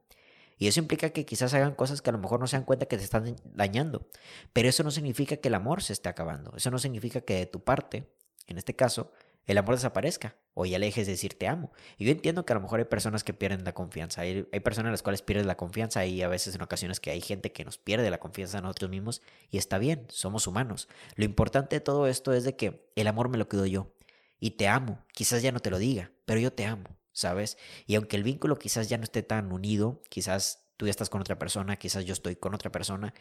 Y 0.56 0.68
eso 0.68 0.80
implica 0.80 1.10
que 1.10 1.24
quizás 1.24 1.52
hagan 1.54 1.74
cosas 1.74 2.00
que 2.00 2.10
a 2.10 2.12
lo 2.12 2.18
mejor 2.18 2.40
no 2.40 2.46
se 2.46 2.56
dan 2.56 2.64
cuenta 2.64 2.86
que 2.86 2.96
te 2.96 3.04
están 3.04 3.36
dañando. 3.44 4.06
Pero 4.52 4.68
eso 4.68 4.84
no 4.84 4.90
significa 4.90 5.36
que 5.36 5.48
el 5.48 5.54
amor 5.54 5.82
se 5.82 5.92
esté 5.92 6.08
acabando. 6.08 6.52
Eso 6.56 6.70
no 6.70 6.78
significa 6.78 7.22
que 7.22 7.34
de 7.34 7.46
tu 7.46 7.64
parte, 7.64 8.08
en 8.46 8.58
este 8.58 8.76
caso, 8.76 9.10
el 9.46 9.58
amor 9.58 9.74
desaparezca 9.74 10.36
o 10.54 10.66
ya 10.66 10.78
le 10.78 10.86
dejes 10.86 11.06
de 11.06 11.12
decir 11.12 11.36
te 11.38 11.48
amo. 11.48 11.72
Y 11.98 12.06
yo 12.06 12.12
entiendo 12.12 12.44
que 12.44 12.52
a 12.52 12.56
lo 12.56 12.62
mejor 12.62 12.78
hay 12.78 12.84
personas 12.86 13.24
que 13.24 13.34
pierden 13.34 13.64
la 13.64 13.72
confianza, 13.72 14.22
hay, 14.22 14.48
hay 14.52 14.60
personas 14.60 14.88
en 14.88 14.92
las 14.92 15.02
cuales 15.02 15.22
pierdes 15.22 15.46
la 15.46 15.56
confianza 15.56 16.06
y 16.06 16.22
a 16.22 16.28
veces 16.28 16.54
en 16.54 16.62
ocasiones 16.62 17.00
que 17.00 17.10
hay 17.10 17.20
gente 17.20 17.52
que 17.52 17.64
nos 17.64 17.78
pierde 17.78 18.10
la 18.10 18.18
confianza 18.18 18.58
en 18.58 18.64
nosotros 18.64 18.90
mismos 18.90 19.22
y 19.50 19.58
está 19.58 19.78
bien, 19.78 20.06
somos 20.08 20.46
humanos. 20.46 20.88
Lo 21.16 21.24
importante 21.24 21.76
de 21.76 21.80
todo 21.80 22.06
esto 22.06 22.32
es 22.32 22.44
de 22.44 22.56
que 22.56 22.88
el 22.96 23.06
amor 23.06 23.28
me 23.28 23.38
lo 23.38 23.48
quedo 23.48 23.66
yo 23.66 23.92
y 24.38 24.52
te 24.52 24.68
amo, 24.68 24.98
quizás 25.12 25.42
ya 25.42 25.52
no 25.52 25.60
te 25.60 25.70
lo 25.70 25.78
diga, 25.78 26.10
pero 26.24 26.40
yo 26.40 26.52
te 26.52 26.64
amo, 26.64 26.96
¿sabes? 27.12 27.58
Y 27.86 27.94
aunque 27.96 28.16
el 28.16 28.22
vínculo 28.22 28.56
quizás 28.58 28.88
ya 28.88 28.98
no 28.98 29.04
esté 29.04 29.22
tan 29.22 29.52
unido, 29.52 30.02
quizás 30.08 30.66
tú 30.76 30.86
ya 30.86 30.90
estás 30.90 31.10
con 31.10 31.20
otra 31.20 31.38
persona, 31.38 31.76
quizás 31.76 32.04
yo 32.04 32.12
estoy 32.12 32.36
con 32.36 32.54
otra 32.54 32.70
persona, 32.70 33.14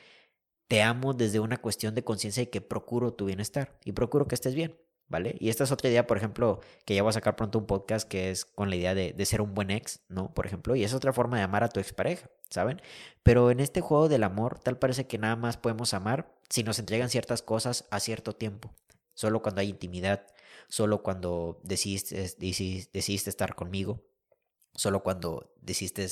te 0.67 0.81
amo 0.81 1.13
desde 1.13 1.39
una 1.39 1.57
cuestión 1.57 1.93
de 1.95 2.03
conciencia 2.03 2.43
y 2.43 2.47
que 2.47 2.61
procuro 2.61 3.13
tu 3.13 3.25
bienestar 3.25 3.77
y 3.85 3.91
procuro 3.91 4.27
que 4.27 4.35
estés 4.35 4.55
bien. 4.55 4.75
¿Vale? 5.07 5.35
Y 5.39 5.49
esta 5.49 5.63
es 5.63 5.71
otra 5.71 5.89
idea, 5.89 6.07
por 6.07 6.17
ejemplo, 6.17 6.59
que 6.85 6.95
ya 6.95 7.03
voy 7.03 7.09
a 7.09 7.13
sacar 7.13 7.35
pronto 7.35 7.59
un 7.59 7.65
podcast 7.65 8.07
que 8.07 8.31
es 8.31 8.45
con 8.45 8.69
la 8.69 8.75
idea 8.75 8.95
de, 8.95 9.25
ser 9.25 9.41
un 9.41 9.53
buen 9.53 9.71
ex, 9.71 10.01
¿no? 10.09 10.33
Por 10.33 10.45
ejemplo, 10.45 10.75
y 10.75 10.83
es 10.83 10.93
otra 10.93 11.13
forma 11.13 11.37
de 11.37 11.43
amar 11.43 11.63
a 11.63 11.69
tu 11.69 11.79
expareja, 11.79 12.29
¿saben? 12.49 12.81
Pero 13.23 13.51
en 13.51 13.59
este 13.59 13.81
juego 13.81 14.09
del 14.09 14.23
amor, 14.23 14.59
tal 14.59 14.77
parece 14.77 15.07
que 15.07 15.17
nada 15.17 15.35
más 15.35 15.57
podemos 15.57 15.93
amar 15.93 16.33
si 16.49 16.63
nos 16.63 16.79
entregan 16.79 17.09
ciertas 17.09 17.41
cosas 17.41 17.85
a 17.91 17.99
cierto 17.99 18.35
tiempo, 18.35 18.73
solo 19.13 19.41
cuando 19.41 19.61
hay 19.61 19.69
intimidad, 19.69 20.27
solo 20.67 21.03
cuando 21.03 21.59
decidiste, 21.63 22.15
decidiste 22.91 23.29
estar 23.29 23.55
conmigo, 23.55 24.03
solo 24.73 25.03
cuando 25.03 25.53
decidiste 25.61 26.07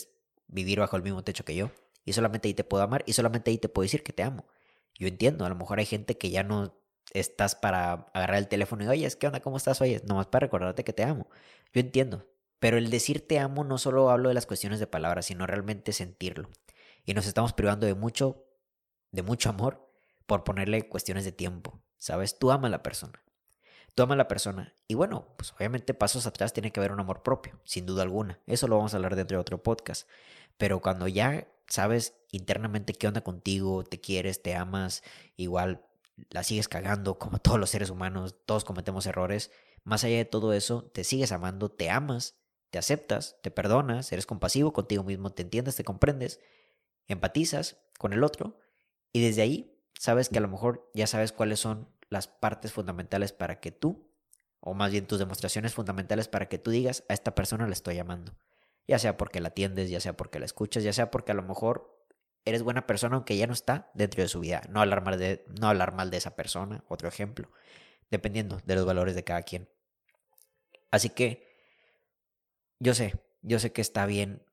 vivir 0.47 0.79
bajo 0.79 0.95
el 0.97 1.03
mismo 1.03 1.23
techo 1.23 1.45
que 1.45 1.55
yo, 1.55 1.71
y 2.05 2.13
solamente 2.13 2.47
ahí 2.47 2.53
te 2.53 2.63
puedo 2.63 2.83
amar 2.83 3.03
y 3.05 3.13
solamente 3.13 3.51
ahí 3.51 3.57
te 3.57 3.69
puedo 3.69 3.83
decir 3.83 4.03
que 4.03 4.13
te 4.13 4.23
amo. 4.23 4.45
Yo 4.95 5.07
entiendo, 5.07 5.45
a 5.45 5.49
lo 5.49 5.55
mejor 5.55 5.79
hay 5.79 5.85
gente 5.85 6.17
que 6.17 6.29
ya 6.29 6.43
no 6.43 6.80
estás 7.13 7.55
para 7.55 8.07
agarrar 8.13 8.37
el 8.37 8.47
teléfono 8.47 8.83
y, 8.83 8.87
oye, 8.87 9.11
¿qué 9.19 9.27
onda? 9.27 9.41
¿Cómo 9.41 9.57
estás? 9.57 9.81
Oye, 9.81 10.01
nomás 10.07 10.27
para 10.27 10.45
recordarte 10.45 10.83
que 10.83 10.93
te 10.93 11.03
amo. 11.03 11.27
Yo 11.73 11.81
entiendo, 11.81 12.27
pero 12.59 12.77
el 12.77 12.89
decir 12.89 13.27
te 13.27 13.39
amo 13.39 13.63
no 13.63 13.77
solo 13.77 14.09
hablo 14.09 14.29
de 14.29 14.35
las 14.35 14.45
cuestiones 14.45 14.79
de 14.79 14.87
palabras, 14.87 15.25
sino 15.25 15.47
realmente 15.47 15.93
sentirlo. 15.93 16.49
Y 17.05 17.13
nos 17.13 17.25
estamos 17.25 17.53
privando 17.53 17.87
de 17.87 17.95
mucho, 17.95 18.45
de 19.11 19.23
mucho 19.23 19.49
amor 19.49 19.91
por 20.25 20.43
ponerle 20.43 20.87
cuestiones 20.87 21.25
de 21.25 21.31
tiempo, 21.31 21.81
¿sabes? 21.97 22.37
Tú 22.37 22.51
ama 22.51 22.67
a 22.67 22.71
la 22.71 22.83
persona. 22.83 23.23
Tú 23.95 24.03
ama 24.03 24.13
a 24.13 24.17
la 24.17 24.27
persona. 24.27 24.73
Y 24.87 24.93
bueno, 24.93 25.27
pues 25.37 25.53
obviamente 25.53 25.93
pasos 25.93 26.25
atrás 26.27 26.53
tiene 26.53 26.71
que 26.71 26.79
haber 26.79 26.91
un 26.91 26.99
amor 26.99 27.23
propio, 27.23 27.59
sin 27.65 27.85
duda 27.85 28.03
alguna. 28.03 28.39
Eso 28.47 28.67
lo 28.67 28.77
vamos 28.77 28.93
a 28.93 28.97
hablar 28.97 29.15
dentro 29.15 29.37
de 29.37 29.41
otro 29.41 29.61
podcast. 29.61 30.07
Pero 30.57 30.81
cuando 30.81 31.07
ya 31.07 31.47
sabes 31.67 32.13
internamente 32.31 32.93
qué 32.93 33.07
onda 33.07 33.21
contigo, 33.21 33.83
te 33.83 33.99
quieres, 33.99 34.41
te 34.41 34.55
amas, 34.55 35.03
igual 35.35 35.83
la 36.29 36.43
sigues 36.43 36.67
cagando 36.67 37.17
como 37.17 37.39
todos 37.39 37.59
los 37.59 37.69
seres 37.69 37.89
humanos, 37.89 38.35
todos 38.45 38.63
cometemos 38.63 39.05
errores, 39.05 39.51
más 39.83 40.03
allá 40.03 40.17
de 40.17 40.25
todo 40.25 40.53
eso, 40.53 40.83
te 40.93 41.03
sigues 41.03 41.31
amando, 41.31 41.69
te 41.69 41.89
amas, 41.89 42.35
te 42.69 42.77
aceptas, 42.77 43.37
te 43.41 43.51
perdonas, 43.51 44.11
eres 44.11 44.25
compasivo 44.25 44.73
contigo 44.73 45.03
mismo, 45.03 45.31
te 45.31 45.41
entiendes, 45.41 45.75
te 45.75 45.83
comprendes, 45.83 46.39
empatizas 47.07 47.77
con 47.97 48.13
el 48.13 48.23
otro 48.23 48.59
y 49.11 49.21
desde 49.21 49.41
ahí 49.41 49.77
sabes 49.99 50.29
que 50.29 50.37
a 50.37 50.41
lo 50.41 50.47
mejor 50.47 50.89
ya 50.93 51.07
sabes 51.07 51.31
cuáles 51.31 51.59
son 51.59 51.89
las 52.09 52.27
partes 52.27 52.71
fundamentales 52.73 53.33
para 53.33 53.59
que 53.59 53.71
tú, 53.71 54.11
o 54.59 54.73
más 54.73 54.91
bien 54.91 55.07
tus 55.07 55.19
demostraciones 55.19 55.73
fundamentales 55.73 56.27
para 56.27 56.47
que 56.47 56.57
tú 56.57 56.71
digas 56.71 57.03
a 57.09 57.13
esta 57.13 57.35
persona 57.35 57.67
le 57.67 57.73
estoy 57.73 57.99
amando. 57.99 58.33
Ya 58.87 58.99
sea 58.99 59.17
porque 59.17 59.39
la 59.39 59.49
atiendes, 59.49 59.89
ya 59.89 59.99
sea 59.99 60.17
porque 60.17 60.39
la 60.39 60.45
escuchas, 60.45 60.83
ya 60.83 60.93
sea 60.93 61.11
porque 61.11 61.31
a 61.31 61.35
lo 61.35 61.43
mejor 61.43 61.90
eres 62.45 62.63
buena 62.63 62.87
persona 62.87 63.15
aunque 63.15 63.37
ya 63.37 63.47
no 63.47 63.53
está 63.53 63.91
dentro 63.93 64.21
de 64.21 64.29
su 64.29 64.39
vida. 64.39 64.61
No 64.69 64.81
hablar 64.81 65.03
mal 65.03 65.17
de, 65.17 65.45
no 65.59 65.67
hablar 65.67 65.93
mal 65.93 66.09
de 66.09 66.17
esa 66.17 66.35
persona, 66.35 66.83
otro 66.87 67.07
ejemplo, 67.07 67.51
dependiendo 68.09 68.59
de 68.65 68.75
los 68.75 68.85
valores 68.85 69.15
de 69.15 69.23
cada 69.23 69.43
quien. 69.43 69.69
Así 70.91 71.09
que 71.09 71.47
yo 72.79 72.93
sé, 72.93 73.15
yo 73.41 73.59
sé 73.59 73.71
que 73.71 73.81
está 73.81 74.05
bien, 74.05 74.43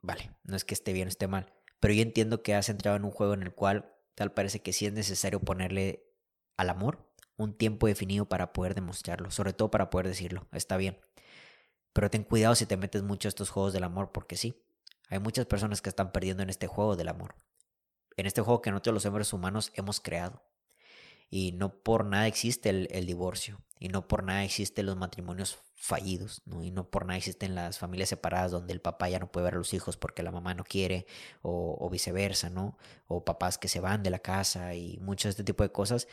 vale, 0.00 0.32
no 0.44 0.56
es 0.56 0.64
que 0.64 0.74
esté 0.74 0.92
bien 0.92 1.08
o 1.08 1.10
esté 1.10 1.28
mal, 1.28 1.52
pero 1.78 1.94
yo 1.94 2.02
entiendo 2.02 2.42
que 2.42 2.54
has 2.54 2.68
entrado 2.68 2.96
en 2.96 3.04
un 3.04 3.10
juego 3.10 3.34
en 3.34 3.42
el 3.42 3.54
cual 3.54 3.94
tal 4.14 4.32
parece 4.32 4.60
que 4.60 4.72
sí 4.72 4.86
es 4.86 4.92
necesario 4.92 5.40
ponerle 5.40 6.04
al 6.56 6.70
amor 6.70 7.10
un 7.36 7.54
tiempo 7.56 7.86
definido 7.86 8.26
para 8.26 8.52
poder 8.52 8.74
demostrarlo, 8.74 9.30
sobre 9.30 9.52
todo 9.52 9.70
para 9.70 9.90
poder 9.90 10.08
decirlo, 10.08 10.46
está 10.52 10.76
bien. 10.76 10.98
Pero 11.92 12.10
ten 12.10 12.24
cuidado 12.24 12.54
si 12.54 12.66
te 12.66 12.76
metes 12.76 13.02
mucho 13.02 13.28
a 13.28 13.30
estos 13.30 13.50
juegos 13.50 13.72
del 13.72 13.84
amor 13.84 14.12
porque 14.12 14.36
sí, 14.36 14.62
hay 15.10 15.18
muchas 15.18 15.44
personas 15.46 15.82
que 15.82 15.88
están 15.88 16.12
perdiendo 16.12 16.42
en 16.44 16.50
este 16.50 16.68
juego 16.68 16.96
del 16.96 17.08
amor. 17.08 17.34
En 18.16 18.26
este 18.26 18.42
juego 18.42 18.62
que 18.62 18.70
nosotros 18.70 18.94
los 18.94 19.06
hombres 19.06 19.32
humanos 19.32 19.72
hemos 19.74 20.00
creado. 20.00 20.42
Y 21.28 21.52
no 21.52 21.82
por 21.82 22.04
nada 22.04 22.28
existe 22.28 22.70
el, 22.70 23.06
divorcio. 23.06 23.60
Y 23.80 23.88
no 23.88 24.06
por 24.06 24.22
nada 24.22 24.44
existen 24.44 24.86
los 24.86 24.96
matrimonios 24.96 25.58
fallidos. 25.74 26.42
Y 26.62 26.70
no 26.70 26.90
por 26.90 27.06
nada 27.06 27.18
existen 27.18 27.56
las 27.56 27.78
familias 27.78 28.08
separadas 28.08 28.52
donde 28.52 28.72
el 28.72 28.80
papá 28.80 29.08
ya 29.08 29.18
no 29.18 29.32
puede 29.32 29.44
ver 29.44 29.54
a 29.54 29.58
los 29.58 29.74
hijos 29.74 29.96
porque 29.96 30.22
la 30.22 30.30
mamá 30.30 30.54
no 30.54 30.62
quiere. 30.62 31.06
O, 31.42 31.76
o 31.80 31.90
viceversa, 31.90 32.48
¿no? 32.48 32.78
O 33.08 33.24
papás 33.24 33.58
que 33.58 33.68
se 33.68 33.80
van 33.80 34.04
de 34.04 34.10
la 34.10 34.20
casa 34.20 34.74
y 34.74 34.98
mucho 34.98 35.26
de 35.26 35.30
este 35.30 35.44
tipo 35.44 35.64
de 35.64 35.72
cosas. 35.72 36.06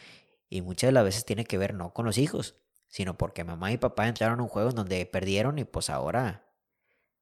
Y 0.50 0.62
muchas 0.62 0.88
de 0.88 0.94
las 0.94 1.04
veces 1.04 1.24
tiene 1.24 1.46
que 1.46 1.60
ver 1.60 1.76
no 1.76 1.94
con 1.94 2.06
los 2.06 2.18
hijos, 2.18 2.56
sino 2.88 3.16
porque 3.16 3.44
mamá 3.44 3.72
y 3.72 3.78
papá 3.78 4.08
entraron 4.08 4.40
a 4.40 4.44
un 4.44 4.50
juego 4.50 4.70
en 4.70 4.76
donde 4.76 5.06
perdieron 5.06 5.60
y 5.60 5.66
pues 5.66 5.90
ahora 5.90 6.47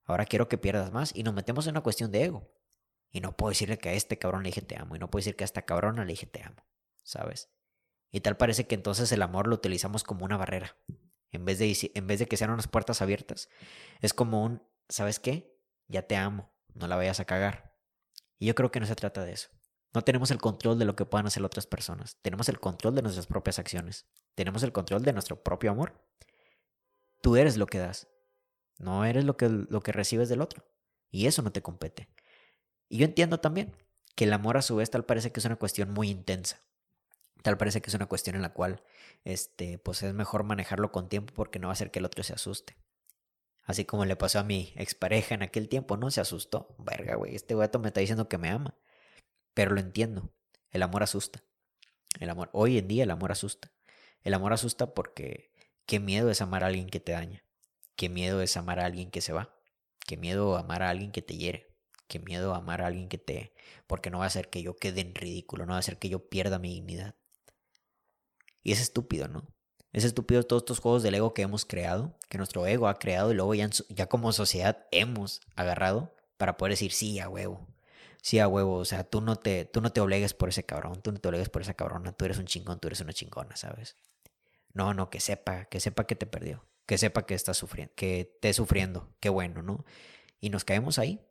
Ahora 0.05 0.25
quiero 0.25 0.47
que 0.47 0.57
pierdas 0.57 0.91
más 0.91 1.11
y 1.15 1.23
nos 1.23 1.33
metemos 1.33 1.67
en 1.67 1.71
una 1.71 1.81
cuestión 1.81 2.11
de 2.11 2.23
ego. 2.23 2.51
Y 3.11 3.21
no 3.21 3.35
puedo 3.35 3.49
decirle 3.49 3.77
que 3.77 3.89
a 3.89 3.93
este 3.93 4.17
cabrón 4.17 4.43
le 4.43 4.49
dije 4.49 4.61
te 4.61 4.77
amo. 4.77 4.95
Y 4.95 4.99
no 4.99 5.09
puedo 5.09 5.21
decir 5.21 5.35
que 5.35 5.43
a 5.43 5.45
esta 5.45 5.63
cabrona 5.63 6.05
le 6.05 6.13
dije 6.13 6.25
te 6.25 6.43
amo. 6.43 6.65
¿Sabes? 7.03 7.49
Y 8.11 8.21
tal 8.21 8.37
parece 8.37 8.67
que 8.67 8.75
entonces 8.75 9.11
el 9.11 9.21
amor 9.21 9.47
lo 9.47 9.55
utilizamos 9.55 10.03
como 10.03 10.25
una 10.25 10.37
barrera. 10.37 10.77
En 11.31 11.43
vez 11.45 11.59
de, 11.59 11.91
en 11.93 12.07
vez 12.07 12.19
de 12.19 12.27
que 12.27 12.37
sean 12.37 12.51
unas 12.51 12.67
puertas 12.67 13.01
abiertas. 13.01 13.49
Es 14.01 14.13
como 14.13 14.43
un, 14.43 14.63
¿sabes 14.89 15.19
qué? 15.19 15.59
Ya 15.87 16.03
te 16.03 16.15
amo. 16.15 16.53
No 16.73 16.87
la 16.87 16.95
vayas 16.95 17.19
a 17.19 17.25
cagar. 17.25 17.75
Y 18.37 18.47
yo 18.47 18.55
creo 18.55 18.71
que 18.71 18.79
no 18.79 18.85
se 18.85 18.95
trata 18.95 19.23
de 19.23 19.33
eso. 19.33 19.49
No 19.93 20.01
tenemos 20.01 20.29
el 20.29 20.39
control 20.39 20.77
de 20.77 20.85
lo 20.85 20.95
que 20.95 21.05
puedan 21.05 21.25
hacer 21.25 21.43
otras 21.43 21.67
personas. 21.67 22.17
Tenemos 22.21 22.49
el 22.49 22.59
control 22.59 22.95
de 22.95 23.01
nuestras 23.01 23.27
propias 23.27 23.59
acciones. 23.59 24.05
Tenemos 24.35 24.61
el 24.63 24.73
control 24.73 25.03
de 25.03 25.13
nuestro 25.13 25.41
propio 25.41 25.71
amor. 25.71 26.05
Tú 27.21 27.37
eres 27.37 27.55
lo 27.55 27.65
que 27.65 27.77
das. 27.77 28.07
No 28.77 29.05
eres 29.05 29.25
lo 29.25 29.37
que, 29.37 29.49
lo 29.49 29.81
que 29.81 29.91
recibes 29.91 30.29
del 30.29 30.41
otro. 30.41 30.65
Y 31.11 31.27
eso 31.27 31.41
no 31.41 31.51
te 31.51 31.61
compete. 31.61 32.09
Y 32.89 32.97
yo 32.97 33.05
entiendo 33.05 33.39
también 33.39 33.75
que 34.15 34.25
el 34.25 34.33
amor 34.33 34.57
a 34.57 34.61
su 34.61 34.75
vez 34.75 34.89
tal 34.89 35.05
parece 35.05 35.31
que 35.31 35.39
es 35.39 35.45
una 35.45 35.55
cuestión 35.57 35.91
muy 35.91 36.09
intensa. 36.09 36.61
Tal 37.41 37.57
parece 37.57 37.81
que 37.81 37.89
es 37.89 37.93
una 37.93 38.07
cuestión 38.07 38.35
en 38.35 38.41
la 38.41 38.53
cual 38.53 38.83
este, 39.23 39.77
pues 39.77 40.01
es 40.03 40.13
mejor 40.13 40.43
manejarlo 40.43 40.91
con 40.91 41.09
tiempo 41.09 41.33
porque 41.33 41.59
no 41.59 41.67
va 41.67 41.71
a 41.71 41.75
hacer 41.75 41.91
que 41.91 41.99
el 41.99 42.05
otro 42.05 42.23
se 42.23 42.33
asuste. 42.33 42.75
Así 43.63 43.85
como 43.85 44.05
le 44.05 44.15
pasó 44.15 44.39
a 44.39 44.43
mi 44.43 44.73
expareja 44.75 45.35
en 45.35 45.43
aquel 45.43 45.69
tiempo, 45.69 45.97
no 45.97 46.11
se 46.11 46.21
asustó. 46.21 46.75
Verga, 46.77 47.15
güey, 47.15 47.35
este 47.35 47.55
gato 47.55 47.79
me 47.79 47.87
está 47.87 47.99
diciendo 47.99 48.29
que 48.29 48.37
me 48.37 48.49
ama. 48.49 48.75
Pero 49.53 49.71
lo 49.71 49.79
entiendo. 49.79 50.31
El 50.71 50.83
amor 50.83 51.03
asusta. 51.03 51.43
El 52.19 52.29
amor, 52.29 52.49
hoy 52.51 52.77
en 52.77 52.87
día 52.87 53.03
el 53.03 53.11
amor 53.11 53.31
asusta. 53.31 53.71
El 54.23 54.33
amor 54.33 54.53
asusta 54.53 54.93
porque 54.93 55.51
qué 55.85 55.99
miedo 55.99 56.29
es 56.29 56.41
amar 56.41 56.63
a 56.63 56.67
alguien 56.67 56.89
que 56.89 56.99
te 56.99 57.11
daña. 57.11 57.44
Qué 57.95 58.09
miedo 58.09 58.41
es 58.41 58.57
amar 58.57 58.79
a 58.79 58.85
alguien 58.85 59.09
que 59.09 59.21
se 59.21 59.33
va. 59.33 59.55
Qué 60.05 60.17
miedo 60.17 60.57
amar 60.57 60.83
a 60.83 60.89
alguien 60.89 61.11
que 61.11 61.21
te 61.21 61.37
hiere. 61.37 61.73
Qué 62.07 62.19
miedo 62.19 62.53
amar 62.53 62.81
a 62.81 62.87
alguien 62.87 63.09
que 63.09 63.17
te... 63.17 63.53
Porque 63.87 64.09
no 64.09 64.19
va 64.19 64.25
a 64.25 64.27
hacer 64.27 64.49
que 64.49 64.61
yo 64.61 64.75
quede 64.75 65.01
en 65.01 65.15
ridículo, 65.15 65.65
no 65.65 65.71
va 65.71 65.77
a 65.77 65.79
hacer 65.79 65.97
que 65.97 66.09
yo 66.09 66.29
pierda 66.29 66.59
mi 66.59 66.73
dignidad. 66.73 67.15
Y 68.61 68.71
es 68.71 68.81
estúpido, 68.81 69.27
¿no? 69.27 69.47
Es 69.93 70.03
estúpido 70.03 70.43
todos 70.43 70.63
estos 70.63 70.79
juegos 70.79 71.03
del 71.03 71.15
ego 71.15 71.33
que 71.33 71.43
hemos 71.43 71.65
creado, 71.65 72.17
que 72.27 72.37
nuestro 72.37 72.67
ego 72.67 72.87
ha 72.89 72.99
creado 72.99 73.31
y 73.31 73.35
luego 73.35 73.53
ya, 73.55 73.69
como 74.07 74.33
sociedad 74.33 74.85
hemos 74.91 75.41
agarrado 75.55 76.13
para 76.37 76.57
poder 76.57 76.73
decir 76.73 76.91
sí 76.91 77.19
a 77.19 77.29
huevo. 77.29 77.65
Sí 78.21 78.39
a 78.39 78.47
huevo, 78.47 78.75
o 78.77 78.85
sea, 78.85 79.03
tú 79.03 79.21
no 79.21 79.35
te 79.35 79.65
tú 79.65 79.81
no 79.81 79.91
te 79.91 80.01
obligues 80.01 80.33
por 80.33 80.49
ese 80.49 80.65
cabrón, 80.65 81.01
tú 81.01 81.11
no 81.11 81.19
te 81.19 81.27
obligues 81.29 81.49
por 81.49 81.61
esa 81.61 81.75
cabrona, 81.75 82.11
tú 82.11 82.25
eres 82.25 82.39
un 82.39 82.45
chingón, 82.45 82.79
tú 82.79 82.87
eres 82.87 82.99
una 83.01 83.13
chingona, 83.13 83.55
¿sabes? 83.55 83.95
No, 84.73 84.93
no, 84.93 85.09
que 85.09 85.19
sepa, 85.19 85.65
que 85.65 85.79
sepa 85.79 86.05
que 86.07 86.15
te 86.15 86.25
perdió 86.25 86.65
que 86.85 86.97
sepa 86.97 87.25
que 87.25 87.33
está 87.33 87.53
sufriendo, 87.53 87.93
que 87.95 88.21
esté 88.21 88.53
sufriendo, 88.53 89.13
qué 89.19 89.29
bueno, 89.29 89.61
¿no? 89.61 89.85
Y 90.39 90.49
nos 90.49 90.65
caemos 90.65 90.99
ahí, 90.99 91.25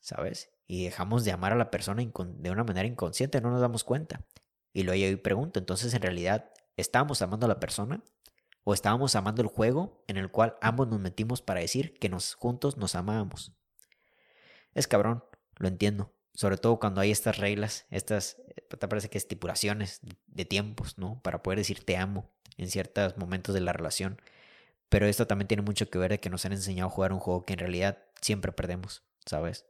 ¿sabes? 0.00 0.50
Y 0.66 0.84
dejamos 0.84 1.24
de 1.24 1.32
amar 1.32 1.52
a 1.52 1.56
la 1.56 1.70
persona 1.70 2.02
de 2.02 2.50
una 2.50 2.64
manera 2.64 2.88
inconsciente, 2.88 3.40
no 3.40 3.50
nos 3.50 3.60
damos 3.60 3.84
cuenta. 3.84 4.26
Y 4.72 4.82
luego 4.82 5.10
yo 5.10 5.22
pregunto, 5.22 5.58
entonces 5.58 5.94
en 5.94 6.02
realidad, 6.02 6.50
¿estábamos 6.76 7.22
amando 7.22 7.46
a 7.46 7.48
la 7.48 7.60
persona? 7.60 8.02
¿O 8.64 8.74
estábamos 8.74 9.14
amando 9.14 9.42
el 9.42 9.48
juego 9.48 10.02
en 10.08 10.16
el 10.16 10.30
cual 10.30 10.56
ambos 10.60 10.88
nos 10.88 10.98
metimos 10.98 11.40
para 11.40 11.60
decir 11.60 11.98
que 11.98 12.08
nos, 12.08 12.34
juntos 12.34 12.76
nos 12.76 12.94
amábamos? 12.94 13.52
Es 14.74 14.88
cabrón, 14.88 15.24
lo 15.56 15.68
entiendo. 15.68 16.12
Sobre 16.34 16.58
todo 16.58 16.78
cuando 16.78 17.00
hay 17.00 17.10
estas 17.10 17.38
reglas, 17.38 17.86
estas, 17.90 18.36
eh, 18.48 18.62
te 18.62 18.88
parece 18.88 19.08
que 19.08 19.16
estipulaciones 19.16 20.00
de 20.26 20.44
tiempos, 20.44 20.98
¿no? 20.98 21.22
Para 21.22 21.42
poder 21.42 21.58
decir 21.58 21.82
te 21.82 21.96
amo 21.96 22.30
en 22.58 22.68
ciertos 22.68 23.16
momentos 23.16 23.54
de 23.54 23.62
la 23.62 23.72
relación. 23.72 24.20
Pero 24.88 25.06
esto 25.06 25.26
también 25.26 25.48
tiene 25.48 25.62
mucho 25.62 25.90
que 25.90 25.98
ver 25.98 26.10
de 26.12 26.20
que 26.20 26.30
nos 26.30 26.44
han 26.44 26.52
enseñado 26.52 26.88
a 26.88 26.92
jugar 26.92 27.12
un 27.12 27.18
juego 27.18 27.44
que 27.44 27.54
en 27.54 27.58
realidad 27.58 28.04
siempre 28.20 28.52
perdemos, 28.52 29.04
¿sabes? 29.24 29.66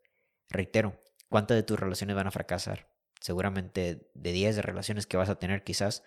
Reitero, 0.48 1.02
¿cuántas 1.28 1.56
de 1.56 1.62
tus 1.62 1.80
relaciones 1.80 2.16
van 2.16 2.26
a 2.26 2.30
fracasar? 2.30 2.92
Seguramente 3.20 4.10
de 4.14 4.32
10 4.32 4.56
de 4.56 4.62
relaciones 4.62 5.06
que 5.06 5.16
vas 5.16 5.28
a 5.28 5.38
tener, 5.38 5.64
quizás 5.64 6.02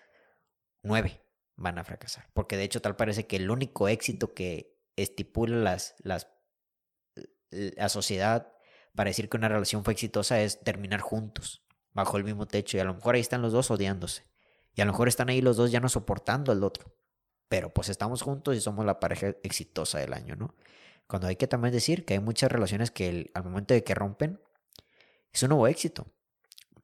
9 0.82 1.20
van 1.56 1.78
a 1.78 1.84
fracasar. 1.84 2.30
Porque 2.32 2.56
de 2.56 2.64
hecho 2.64 2.80
tal 2.80 2.96
parece 2.96 3.26
que 3.26 3.36
el 3.36 3.50
único 3.50 3.88
éxito 3.88 4.32
que 4.32 4.78
estipula 4.96 5.56
las, 5.56 5.94
las, 5.98 6.28
la 7.50 7.88
sociedad 7.88 8.52
para 8.94 9.10
decir 9.10 9.28
que 9.28 9.36
una 9.36 9.48
relación 9.48 9.84
fue 9.84 9.92
exitosa 9.92 10.40
es 10.40 10.60
terminar 10.60 11.00
juntos, 11.00 11.64
bajo 11.92 12.16
el 12.16 12.24
mismo 12.24 12.46
techo. 12.46 12.76
Y 12.76 12.80
a 12.80 12.84
lo 12.84 12.94
mejor 12.94 13.14
ahí 13.14 13.20
están 13.20 13.42
los 13.42 13.52
dos 13.52 13.70
odiándose. 13.70 14.26
Y 14.74 14.80
a 14.80 14.84
lo 14.84 14.92
mejor 14.92 15.08
están 15.08 15.28
ahí 15.28 15.40
los 15.40 15.56
dos 15.56 15.70
ya 15.70 15.80
no 15.80 15.88
soportando 15.88 16.52
al 16.52 16.64
otro. 16.64 16.94
Pero 17.50 17.74
pues 17.74 17.88
estamos 17.88 18.22
juntos 18.22 18.56
y 18.56 18.60
somos 18.60 18.86
la 18.86 19.00
pareja 19.00 19.34
exitosa 19.42 19.98
del 19.98 20.14
año, 20.14 20.36
¿no? 20.36 20.54
Cuando 21.08 21.26
hay 21.26 21.34
que 21.34 21.48
también 21.48 21.74
decir 21.74 22.04
que 22.04 22.14
hay 22.14 22.20
muchas 22.20 22.52
relaciones 22.52 22.92
que 22.92 23.32
al 23.34 23.42
momento 23.42 23.74
de 23.74 23.82
que 23.82 23.92
rompen, 23.92 24.40
es 25.32 25.42
un 25.42 25.48
nuevo 25.48 25.66
éxito 25.66 26.06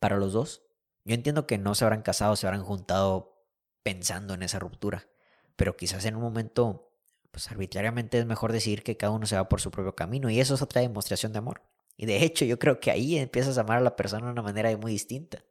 para 0.01 0.17
los 0.17 0.33
dos. 0.33 0.65
Yo 1.05 1.15
entiendo 1.15 1.47
que 1.47 1.57
no 1.57 1.77
se 1.77 1.85
habrán 1.85 2.03
casado, 2.03 2.35
se 2.35 2.49
habrán 2.49 2.65
juntado 2.65 3.47
pensando 3.85 4.35
en 4.35 4.43
esa 4.43 4.59
ruptura, 4.59 5.07
pero 5.55 5.77
quizás 5.77 6.05
en 6.05 6.17
un 6.17 6.23
momento, 6.23 6.91
pues 7.31 7.49
arbitrariamente 7.49 8.19
es 8.19 8.27
mejor 8.27 8.51
decir 8.51 8.83
que 8.83 8.97
cada 8.97 9.13
uno 9.13 9.27
se 9.27 9.37
va 9.37 9.49
por 9.49 9.61
su 9.61 9.71
propio 9.71 9.95
camino 9.95 10.31
y 10.31 10.41
eso 10.41 10.57
es 10.57 10.63
otra 10.63 10.81
demostración 10.81 11.33
de 11.33 11.39
amor. 11.39 11.63
Y 11.97 12.07
de 12.07 12.25
hecho 12.25 12.45
yo 12.45 12.59
creo 12.59 12.81
que 12.81 12.91
ahí 12.91 13.17
empiezas 13.17 13.57
a 13.57 13.61
amar 13.61 13.79
a 13.79 13.83
la 13.83 13.95
persona 13.95 14.27
de 14.27 14.33
una 14.33 14.43
manera 14.43 14.77
muy 14.77 14.91
distinta, 14.91 15.45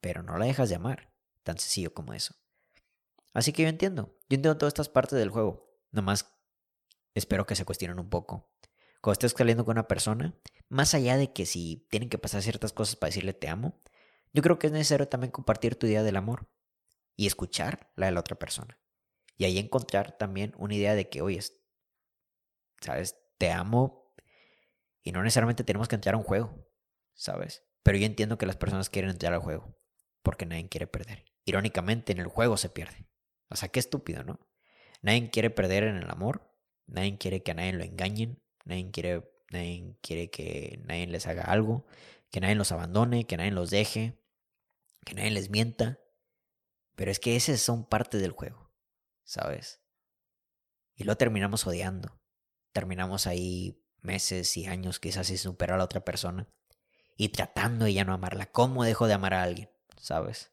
pero 0.00 0.22
no 0.22 0.38
la 0.38 0.46
dejas 0.46 0.70
de 0.70 0.76
amar, 0.76 1.10
tan 1.42 1.58
sencillo 1.58 1.92
como 1.92 2.14
eso. 2.14 2.34
Así 3.36 3.52
que 3.52 3.64
yo 3.64 3.68
entiendo, 3.68 4.16
yo 4.30 4.36
entiendo 4.36 4.56
todas 4.56 4.70
estas 4.70 4.88
partes 4.88 5.18
del 5.18 5.28
juego, 5.28 5.70
nomás 5.90 6.40
espero 7.12 7.44
que 7.44 7.54
se 7.54 7.66
cuestionen 7.66 7.98
un 7.98 8.08
poco. 8.08 8.50
Cuando 9.02 9.12
estés 9.12 9.34
saliendo 9.36 9.66
con 9.66 9.72
una 9.72 9.86
persona, 9.86 10.34
más 10.70 10.94
allá 10.94 11.18
de 11.18 11.34
que 11.34 11.44
si 11.44 11.86
tienen 11.90 12.08
que 12.08 12.16
pasar 12.16 12.40
ciertas 12.40 12.72
cosas 12.72 12.96
para 12.96 13.08
decirle 13.10 13.34
te 13.34 13.50
amo, 13.50 13.78
yo 14.32 14.40
creo 14.40 14.58
que 14.58 14.68
es 14.68 14.72
necesario 14.72 15.06
también 15.08 15.32
compartir 15.32 15.76
tu 15.76 15.86
idea 15.86 16.02
del 16.02 16.16
amor 16.16 16.48
y 17.14 17.26
escuchar 17.26 17.92
la 17.94 18.06
de 18.06 18.12
la 18.12 18.20
otra 18.20 18.38
persona. 18.38 18.80
Y 19.36 19.44
ahí 19.44 19.58
encontrar 19.58 20.16
también 20.16 20.54
una 20.56 20.74
idea 20.74 20.94
de 20.94 21.10
que, 21.10 21.20
oye, 21.20 21.42
¿sabes? 22.80 23.18
Te 23.36 23.52
amo 23.52 24.14
y 25.02 25.12
no 25.12 25.22
necesariamente 25.22 25.62
tenemos 25.62 25.88
que 25.88 25.96
entrar 25.96 26.14
a 26.14 26.18
un 26.18 26.24
juego, 26.24 26.70
¿sabes? 27.12 27.64
Pero 27.82 27.98
yo 27.98 28.06
entiendo 28.06 28.38
que 28.38 28.46
las 28.46 28.56
personas 28.56 28.88
quieren 28.88 29.10
entrar 29.10 29.34
al 29.34 29.40
juego 29.40 29.78
porque 30.22 30.46
nadie 30.46 30.70
quiere 30.70 30.86
perder. 30.86 31.26
Irónicamente, 31.44 32.12
en 32.12 32.20
el 32.20 32.28
juego 32.28 32.56
se 32.56 32.70
pierde. 32.70 33.06
O 33.48 33.56
sea, 33.56 33.68
qué 33.68 33.80
estúpido, 33.80 34.24
¿no? 34.24 34.40
Nadie 35.02 35.30
quiere 35.30 35.50
perder 35.50 35.84
en 35.84 35.96
el 35.96 36.10
amor 36.10 36.46
Nadie 36.86 37.18
quiere 37.18 37.42
que 37.42 37.50
a 37.50 37.54
nadie 37.54 37.72
lo 37.72 37.84
engañen, 37.84 38.40
nadie 38.64 38.90
quiere, 38.90 39.28
nadie 39.50 39.96
quiere 40.02 40.30
que 40.30 40.80
nadie 40.84 41.06
les 41.06 41.26
haga 41.26 41.42
algo, 41.42 41.86
que 42.30 42.40
nadie 42.40 42.54
los 42.54 42.72
abandone, 42.72 43.26
que 43.26 43.36
nadie 43.36 43.50
los 43.50 43.70
deje, 43.70 44.18
que 45.04 45.14
nadie 45.14 45.32
les 45.32 45.50
mienta. 45.50 46.00
Pero 46.94 47.10
es 47.10 47.18
que 47.18 47.36
esos 47.36 47.60
son 47.60 47.84
parte 47.84 48.18
del 48.18 48.30
juego, 48.30 48.72
¿sabes? 49.24 49.82
Y 50.94 51.04
lo 51.04 51.16
terminamos 51.16 51.66
odiando. 51.66 52.20
Terminamos 52.72 53.26
ahí 53.26 53.82
meses 54.00 54.56
y 54.56 54.66
años 54.66 55.00
quizás 55.00 55.26
sin 55.26 55.38
superar 55.38 55.74
a 55.74 55.78
la 55.78 55.84
otra 55.84 56.04
persona. 56.04 56.48
Y 57.16 57.30
tratando 57.30 57.86
de 57.86 57.94
ya 57.94 58.04
no 58.04 58.14
amarla. 58.14 58.46
¿Cómo 58.46 58.84
dejo 58.84 59.06
de 59.06 59.14
amar 59.14 59.34
a 59.34 59.42
alguien? 59.42 59.70
¿Sabes? 59.98 60.52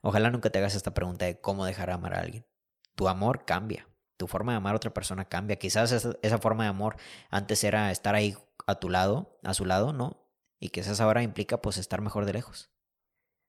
Ojalá 0.00 0.30
nunca 0.30 0.50
te 0.50 0.58
hagas 0.58 0.74
esta 0.74 0.94
pregunta 0.94 1.26
de 1.26 1.40
cómo 1.40 1.64
dejar 1.64 1.88
de 1.88 1.94
amar 1.94 2.14
a 2.14 2.20
alguien. 2.20 2.46
Tu 2.94 3.08
amor 3.08 3.44
cambia 3.44 3.90
tu 4.20 4.26
forma 4.26 4.52
de 4.52 4.58
amar 4.58 4.74
a 4.74 4.76
otra 4.76 4.92
persona 4.92 5.24
cambia. 5.24 5.56
Quizás 5.56 5.90
esa, 5.92 6.38
forma 6.38 6.64
de 6.64 6.68
amor 6.68 6.96
antes 7.30 7.64
era 7.64 7.90
estar 7.90 8.14
ahí 8.14 8.36
a 8.66 8.74
tu 8.74 8.90
lado, 8.90 9.40
a 9.42 9.54
su 9.54 9.64
lado, 9.64 9.94
¿no? 9.94 10.28
Y 10.60 10.68
quizás 10.68 11.00
ahora 11.00 11.22
implica 11.22 11.62
pues 11.62 11.78
estar 11.78 12.02
mejor 12.02 12.26
de 12.26 12.34
lejos. 12.34 12.70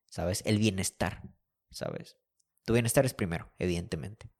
¿Sabes? 0.06 0.42
El 0.46 0.60
bienestar, 0.60 1.24
¿sabes? 1.72 2.18
Tu 2.64 2.72
bienestar 2.72 3.06
es 3.06 3.14
primero, 3.14 3.52
evidentemente. 3.60 4.32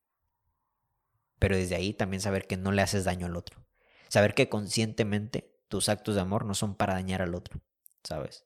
Pero 1.38 1.58
desde 1.58 1.76
ahí 1.76 1.94
también 1.94 2.22
saber 2.22 2.48
que 2.48 2.56
no 2.56 2.72
le 2.72 2.82
haces 2.82 3.04
daño 3.04 3.26
al 3.26 3.36
otro. 3.36 3.66
Saber 4.08 4.34
que 4.34 4.48
conscientemente 4.48 5.60
tus 5.68 5.90
actos 5.90 6.16
de 6.16 6.22
amor 6.22 6.46
no 6.46 6.54
son 6.54 6.76
para 6.76 6.94
dañar 6.94 7.22
al 7.22 7.36
otro, 7.36 7.60
¿sabes? 8.04 8.46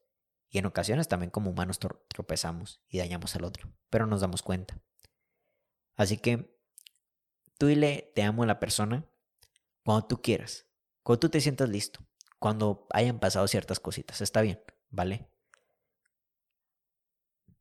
Y 0.56 0.60
en 0.60 0.66
ocasiones 0.66 1.10
también 1.10 1.32
como 1.32 1.50
humanos 1.50 1.80
tropezamos 1.80 2.82
y 2.88 3.00
dañamos 3.00 3.36
al 3.36 3.44
otro, 3.44 3.70
pero 3.90 4.08
nos 4.08 4.22
damos 4.22 4.42
cuenta. 4.42 4.80
Así 5.98 6.18
que 6.18 6.56
Tú 7.58 7.68
dile 7.68 8.12
te 8.14 8.24
amo 8.24 8.44
a 8.44 8.46
la 8.46 8.60
persona 8.60 9.06
cuando 9.84 10.08
tú 10.08 10.22
quieras, 10.22 10.66
cuando 11.04 11.22
tú 11.22 11.30
te 11.30 11.40
sientas 11.40 11.70
listo, 11.70 12.06
cuando 12.40 12.88
hayan 12.92 13.20
pasado 13.20 13.48
ciertas 13.48 13.80
cositas, 13.80 14.20
está 14.22 14.42
bien, 14.42 14.60
¿vale? 14.90 15.30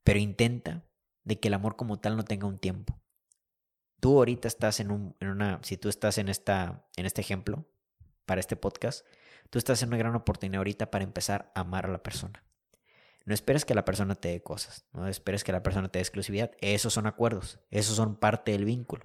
Pero 0.03 0.19
intenta 0.19 0.85
de 1.23 1.39
que 1.39 1.49
el 1.49 1.55
amor 1.55 1.77
como 1.77 2.01
tal 2.01 2.17
no 2.17 2.25
tenga 2.25 2.47
un 2.47 2.59
tiempo. 2.59 3.01
Tú 4.01 4.19
ahorita 4.19 4.49
estás 4.49 4.81
en, 4.81 4.91
un, 4.91 5.17
en 5.21 5.29
una, 5.29 5.61
si 5.63 5.77
tú 5.77 5.89
estás 5.89 6.19
en, 6.19 6.29
esta, 6.29 6.87
en 6.97 7.07
este 7.07 7.21
ejemplo, 7.21 7.65
para 8.27 8.41
este 8.41 8.57
podcast, 8.57 9.07
tú 9.51 9.59
estás 9.59 9.83
en 9.83 9.89
una 9.89 9.99
gran 9.99 10.15
oportunidad 10.15 10.59
ahorita 10.59 10.91
para 10.91 11.05
empezar 11.05 11.53
a 11.55 11.61
amar 11.61 11.87
a 11.87 11.93
la 11.93 12.03
persona. 12.03 12.43
No 13.25 13.33
esperes 13.33 13.65
que 13.65 13.75
la 13.75 13.85
persona 13.85 14.15
te 14.15 14.29
dé 14.29 14.43
cosas, 14.43 14.85
no 14.93 15.09
esperes 15.09 15.45
que 15.45 15.53
la 15.53 15.63
persona 15.63 15.89
te 15.89 15.99
dé 15.99 16.03
exclusividad. 16.03 16.51
Esos 16.61 16.93
son 16.93 17.07
acuerdos, 17.07 17.59
esos 17.71 17.97
son 17.97 18.17
parte 18.17 18.53
del 18.53 18.65
vínculo. 18.65 19.05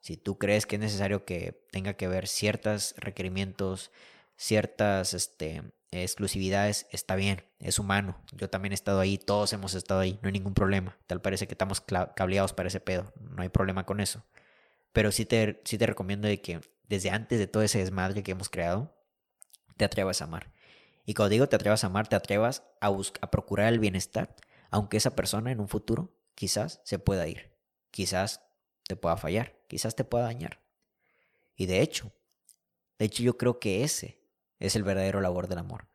Si 0.00 0.16
tú 0.16 0.38
crees 0.38 0.66
que 0.66 0.76
es 0.76 0.80
necesario 0.80 1.24
que 1.24 1.64
tenga 1.70 1.94
que 1.94 2.08
ver 2.08 2.28
ciertos 2.28 2.94
requerimientos, 2.98 3.90
ciertas 4.36 5.14
este, 5.14 5.62
exclusividades, 5.90 6.86
está 6.90 7.16
bien, 7.16 7.44
es 7.58 7.78
humano. 7.78 8.22
Yo 8.32 8.50
también 8.50 8.72
he 8.72 8.74
estado 8.74 9.00
ahí, 9.00 9.18
todos 9.18 9.52
hemos 9.52 9.74
estado 9.74 10.00
ahí, 10.00 10.18
no 10.22 10.28
hay 10.28 10.32
ningún 10.32 10.54
problema. 10.54 10.98
Tal 11.06 11.20
parece 11.20 11.46
que 11.46 11.54
estamos 11.54 11.80
cableados 12.14 12.52
para 12.52 12.68
ese 12.68 12.80
pedo, 12.80 13.12
no 13.20 13.42
hay 13.42 13.48
problema 13.48 13.86
con 13.86 14.00
eso. 14.00 14.24
Pero 14.92 15.10
sí 15.10 15.24
te, 15.24 15.60
sí 15.64 15.78
te 15.78 15.86
recomiendo 15.86 16.28
de 16.28 16.40
que 16.40 16.60
desde 16.88 17.10
antes 17.10 17.38
de 17.38 17.46
todo 17.46 17.62
ese 17.62 17.78
desmadre 17.78 18.22
que 18.22 18.32
hemos 18.32 18.48
creado, 18.48 18.94
te 19.76 19.84
atrevas 19.84 20.20
a 20.20 20.24
amar. 20.24 20.52
Y 21.08 21.14
cuando 21.14 21.30
digo 21.30 21.48
te 21.48 21.56
atrevas 21.56 21.84
a 21.84 21.86
amar, 21.86 22.06
te 22.06 22.16
atrevas 22.16 22.64
a, 22.82 22.88
a 22.88 23.30
procurar 23.30 23.72
el 23.72 23.78
bienestar, 23.78 24.36
aunque 24.68 24.98
esa 24.98 25.16
persona 25.16 25.50
en 25.50 25.58
un 25.58 25.66
futuro 25.66 26.14
quizás 26.34 26.82
se 26.84 26.98
pueda 26.98 27.26
ir. 27.26 27.50
Quizás 27.90 28.42
te 28.86 28.94
pueda 28.94 29.16
fallar, 29.16 29.58
quizás 29.68 29.96
te 29.96 30.04
pueda 30.04 30.24
dañar. 30.24 30.60
Y 31.56 31.64
de 31.64 31.80
hecho, 31.80 32.12
de 32.98 33.06
hecho 33.06 33.22
yo 33.22 33.38
creo 33.38 33.58
que 33.58 33.84
ese 33.84 34.20
es 34.58 34.76
el 34.76 34.82
verdadero 34.82 35.22
labor 35.22 35.48
del 35.48 35.60
amor. 35.60 35.88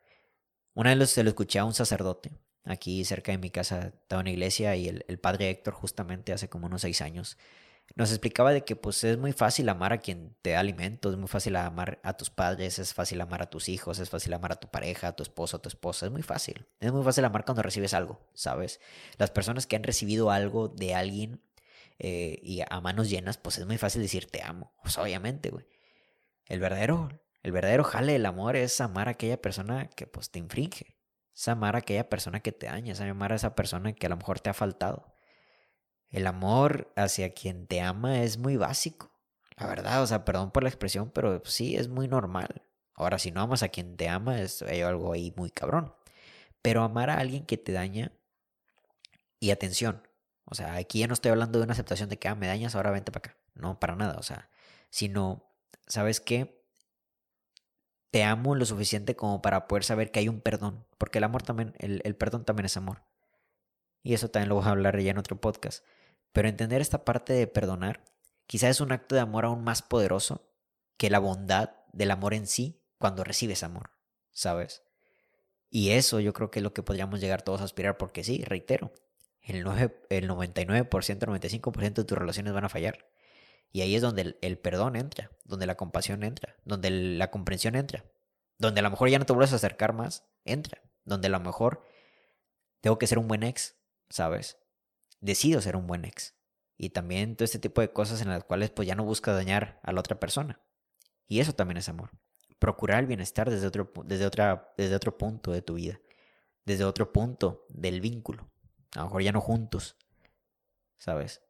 Una 0.73 0.95
vez 0.95 1.11
se 1.11 1.21
lo 1.21 1.29
escuché 1.29 1.59
a 1.59 1.65
un 1.65 1.75
sacerdote, 1.75 2.31
aquí 2.63 3.05
cerca 3.05 3.31
de 3.31 3.37
mi 3.37 3.51
casa 3.51 3.93
estaba 4.01 4.21
una 4.21 4.31
iglesia 4.31 4.75
y 4.75 4.87
el, 4.87 5.19
padre 5.19 5.51
Héctor 5.51 5.75
justamente 5.75 6.33
hace 6.33 6.49
como 6.49 6.65
unos 6.65 6.81
seis 6.81 7.01
años 7.01 7.37
nos 7.95 8.09
explicaba 8.09 8.51
de 8.51 8.63
que 8.63 8.75
pues 8.75 9.03
es 9.03 9.17
muy 9.17 9.33
fácil 9.33 9.69
amar 9.69 9.93
a 9.93 9.99
quien 9.99 10.35
te 10.41 10.51
da 10.51 10.59
alimento, 10.59 11.11
es 11.11 11.17
muy 11.17 11.27
fácil 11.27 11.55
amar 11.55 11.99
a 12.03 12.13
tus 12.13 12.29
padres, 12.31 12.79
es 12.79 12.93
fácil 12.93 13.21
amar 13.21 13.43
a 13.43 13.49
tus 13.49 13.69
hijos, 13.69 13.99
es 13.99 14.09
fácil 14.09 14.33
amar 14.33 14.51
a 14.51 14.55
tu 14.55 14.67
pareja, 14.69 15.09
a 15.09 15.15
tu 15.15 15.21
esposo, 15.21 15.57
a 15.57 15.61
tu 15.61 15.69
esposa, 15.69 16.07
es 16.07 16.11
muy 16.11 16.23
fácil. 16.23 16.65
Es 16.79 16.91
muy 16.91 17.03
fácil 17.03 17.23
amar 17.25 17.45
cuando 17.45 17.61
recibes 17.61 17.93
algo, 17.93 18.19
¿sabes? 18.33 18.79
Las 19.17 19.29
personas 19.29 19.67
que 19.67 19.75
han 19.75 19.83
recibido 19.83 20.31
algo 20.31 20.69
de 20.69 20.95
alguien 20.95 21.41
eh, 21.99 22.39
y 22.41 22.61
a 22.67 22.81
manos 22.81 23.09
llenas, 23.09 23.37
pues 23.37 23.59
es 23.59 23.65
muy 23.67 23.77
fácil 23.77 24.01
decir 24.01 24.25
te 24.25 24.41
amo. 24.41 24.73
Pues 24.81 24.97
obviamente, 24.97 25.49
güey. 25.49 25.65
El 26.45 26.59
verdadero, 26.59 27.09
el 27.43 27.51
verdadero 27.51 27.83
jale 27.83 28.13
del 28.13 28.25
amor 28.25 28.55
es 28.55 28.81
amar 28.81 29.07
a 29.07 29.11
aquella 29.11 29.41
persona 29.41 29.87
que 29.89 30.07
pues 30.07 30.31
te 30.31 30.39
infringe. 30.39 30.97
Es 31.35 31.47
amar 31.47 31.75
a 31.75 31.79
aquella 31.79 32.09
persona 32.09 32.39
que 32.41 32.51
te 32.51 32.67
daña, 32.67 32.93
es 32.93 33.01
amar 33.01 33.33
a 33.33 33.35
esa 33.35 33.55
persona 33.55 33.93
que 33.93 34.05
a 34.07 34.09
lo 34.09 34.17
mejor 34.17 34.39
te 34.39 34.49
ha 34.49 34.53
faltado. 34.53 35.12
El 36.13 36.27
amor 36.27 36.93
hacia 36.95 37.33
quien 37.33 37.67
te 37.67 37.81
ama 37.81 38.21
es 38.23 38.37
muy 38.37 38.55
básico. 38.55 39.11
La 39.57 39.67
verdad, 39.67 40.01
o 40.01 40.07
sea, 40.07 40.23
perdón 40.23 40.51
por 40.51 40.63
la 40.63 40.69
expresión, 40.69 41.11
pero 41.11 41.41
sí, 41.43 41.75
es 41.75 41.89
muy 41.89 42.07
normal. 42.07 42.63
Ahora, 42.95 43.19
si 43.19 43.31
no 43.31 43.41
amas 43.41 43.63
a 43.63 43.69
quien 43.69 43.97
te 43.97 44.07
ama, 44.07 44.39
es 44.39 44.61
algo 44.61 45.11
ahí 45.11 45.33
muy 45.35 45.51
cabrón. 45.51 45.93
Pero 46.61 46.83
amar 46.83 47.09
a 47.09 47.17
alguien 47.17 47.45
que 47.45 47.57
te 47.57 47.73
daña, 47.73 48.13
y 49.39 49.51
atención, 49.51 50.07
o 50.45 50.55
sea, 50.55 50.75
aquí 50.75 50.99
ya 50.99 51.07
no 51.07 51.13
estoy 51.13 51.31
hablando 51.31 51.59
de 51.59 51.65
una 51.65 51.73
aceptación 51.73 52.07
de 52.07 52.17
que, 52.17 52.29
ah, 52.29 52.35
me 52.35 52.47
dañas, 52.47 52.75
ahora 52.75 52.91
vente 52.91 53.11
para 53.11 53.31
acá. 53.31 53.37
No, 53.55 53.79
para 53.79 53.95
nada. 53.95 54.15
O 54.17 54.23
sea, 54.23 54.49
sino, 54.89 55.43
¿sabes 55.87 56.21
qué? 56.21 56.63
te 58.13 58.23
amo 58.23 58.53
lo 58.53 58.63
suficiente 58.63 59.15
como 59.15 59.41
para 59.41 59.67
poder 59.67 59.83
saber 59.83 60.11
que 60.11 60.19
hay 60.19 60.29
un 60.29 60.39
perdón, 60.39 60.85
porque 60.99 61.17
el 61.17 61.23
amor 61.23 61.41
también, 61.41 61.73
el, 61.79 61.99
el 62.03 62.15
perdón 62.15 62.45
también 62.45 62.67
es 62.67 62.77
amor. 62.77 63.01
Y 64.03 64.13
eso 64.13 64.29
también 64.29 64.49
lo 64.49 64.55
voy 64.55 64.65
a 64.65 64.69
hablar 64.69 64.99
ya 64.99 65.09
en 65.09 65.17
otro 65.17 65.41
podcast. 65.41 65.83
Pero 66.33 66.49
entender 66.49 66.81
esta 66.81 67.05
parte 67.05 67.31
de 67.31 67.47
perdonar, 67.47 68.03
quizás 68.47 68.71
es 68.71 68.81
un 68.81 68.91
acto 68.91 69.15
de 69.15 69.21
amor 69.21 69.45
aún 69.45 69.63
más 69.63 69.81
poderoso 69.81 70.49
que 70.97 71.09
la 71.09 71.19
bondad 71.19 71.75
del 71.93 72.11
amor 72.11 72.33
en 72.33 72.47
sí 72.47 72.83
cuando 72.97 73.23
recibes 73.23 73.63
amor, 73.63 73.91
¿sabes? 74.31 74.83
Y 75.69 75.91
eso 75.91 76.19
yo 76.19 76.33
creo 76.33 76.51
que 76.51 76.59
es 76.59 76.63
lo 76.63 76.73
que 76.73 76.83
podríamos 76.83 77.19
llegar 77.19 77.41
todos 77.41 77.61
a 77.61 77.63
aspirar, 77.63 77.97
porque 77.97 78.23
sí, 78.23 78.43
reitero, 78.43 78.91
el, 79.41 79.63
9, 79.63 80.05
el 80.09 80.29
99%, 80.29 80.89
95% 80.89 81.93
de 81.93 82.03
tus 82.03 82.17
relaciones 82.17 82.53
van 82.53 82.65
a 82.65 82.69
fallar. 82.69 83.07
Y 83.71 83.81
ahí 83.81 83.95
es 83.95 84.01
donde 84.01 84.21
el, 84.21 84.37
el, 84.41 84.57
perdón 84.57 84.95
entra, 84.95 85.31
donde 85.45 85.65
la 85.65 85.75
compasión 85.75 86.23
entra, 86.23 86.55
donde 86.63 86.91
la 86.91 87.31
comprensión 87.31 87.75
entra, 87.75 88.05
donde 88.57 88.79
a 88.79 88.83
lo 88.83 88.91
mejor 88.91 89.09
ya 89.09 89.19
no 89.19 89.25
te 89.25 89.33
vuelves 89.33 89.53
a 89.53 89.57
acercar 89.57 89.93
más, 89.93 90.25
entra, 90.45 90.81
donde 91.05 91.27
a 91.27 91.31
lo 91.31 91.39
mejor 91.39 91.83
tengo 92.81 92.97
que 92.97 93.07
ser 93.07 93.17
un 93.17 93.27
buen 93.27 93.43
ex, 93.43 93.75
¿sabes? 94.09 94.62
Decido 95.23 95.61
ser 95.61 95.75
un 95.75 95.87
buen 95.87 96.05
ex. 96.05 96.35
Y 96.77 96.89
también 96.89 97.35
todo 97.35 97.45
este 97.45 97.59
tipo 97.59 97.81
de 97.81 97.91
cosas 97.91 98.21
en 98.21 98.29
las 98.29 98.43
cuales 98.43 98.69
pues 98.69 98.87
ya 98.87 98.95
no 98.95 99.03
busca 99.03 99.33
dañar 99.33 99.79
a 99.83 99.91
la 99.91 99.99
otra 99.99 100.19
persona. 100.19 100.61
Y 101.27 101.39
eso 101.39 101.53
también 101.53 101.77
es 101.77 101.89
amor. 101.89 102.11
Procurar 102.59 102.99
el 102.99 103.07
bienestar 103.07 103.49
desde 103.49 103.65
otro, 103.65 103.91
desde 104.05 104.25
otra, 104.25 104.73
desde 104.77 104.95
otro 104.95 105.17
punto 105.17 105.51
de 105.51 105.61
tu 105.61 105.75
vida. 105.75 105.99
Desde 106.65 106.83
otro 106.83 107.11
punto 107.11 107.65
del 107.69 108.01
vínculo. 108.01 108.51
A 108.95 108.99
lo 108.99 109.05
mejor 109.05 109.23
ya 109.23 109.31
no 109.31 109.41
juntos. 109.41 109.97
¿Sabes? 110.99 111.41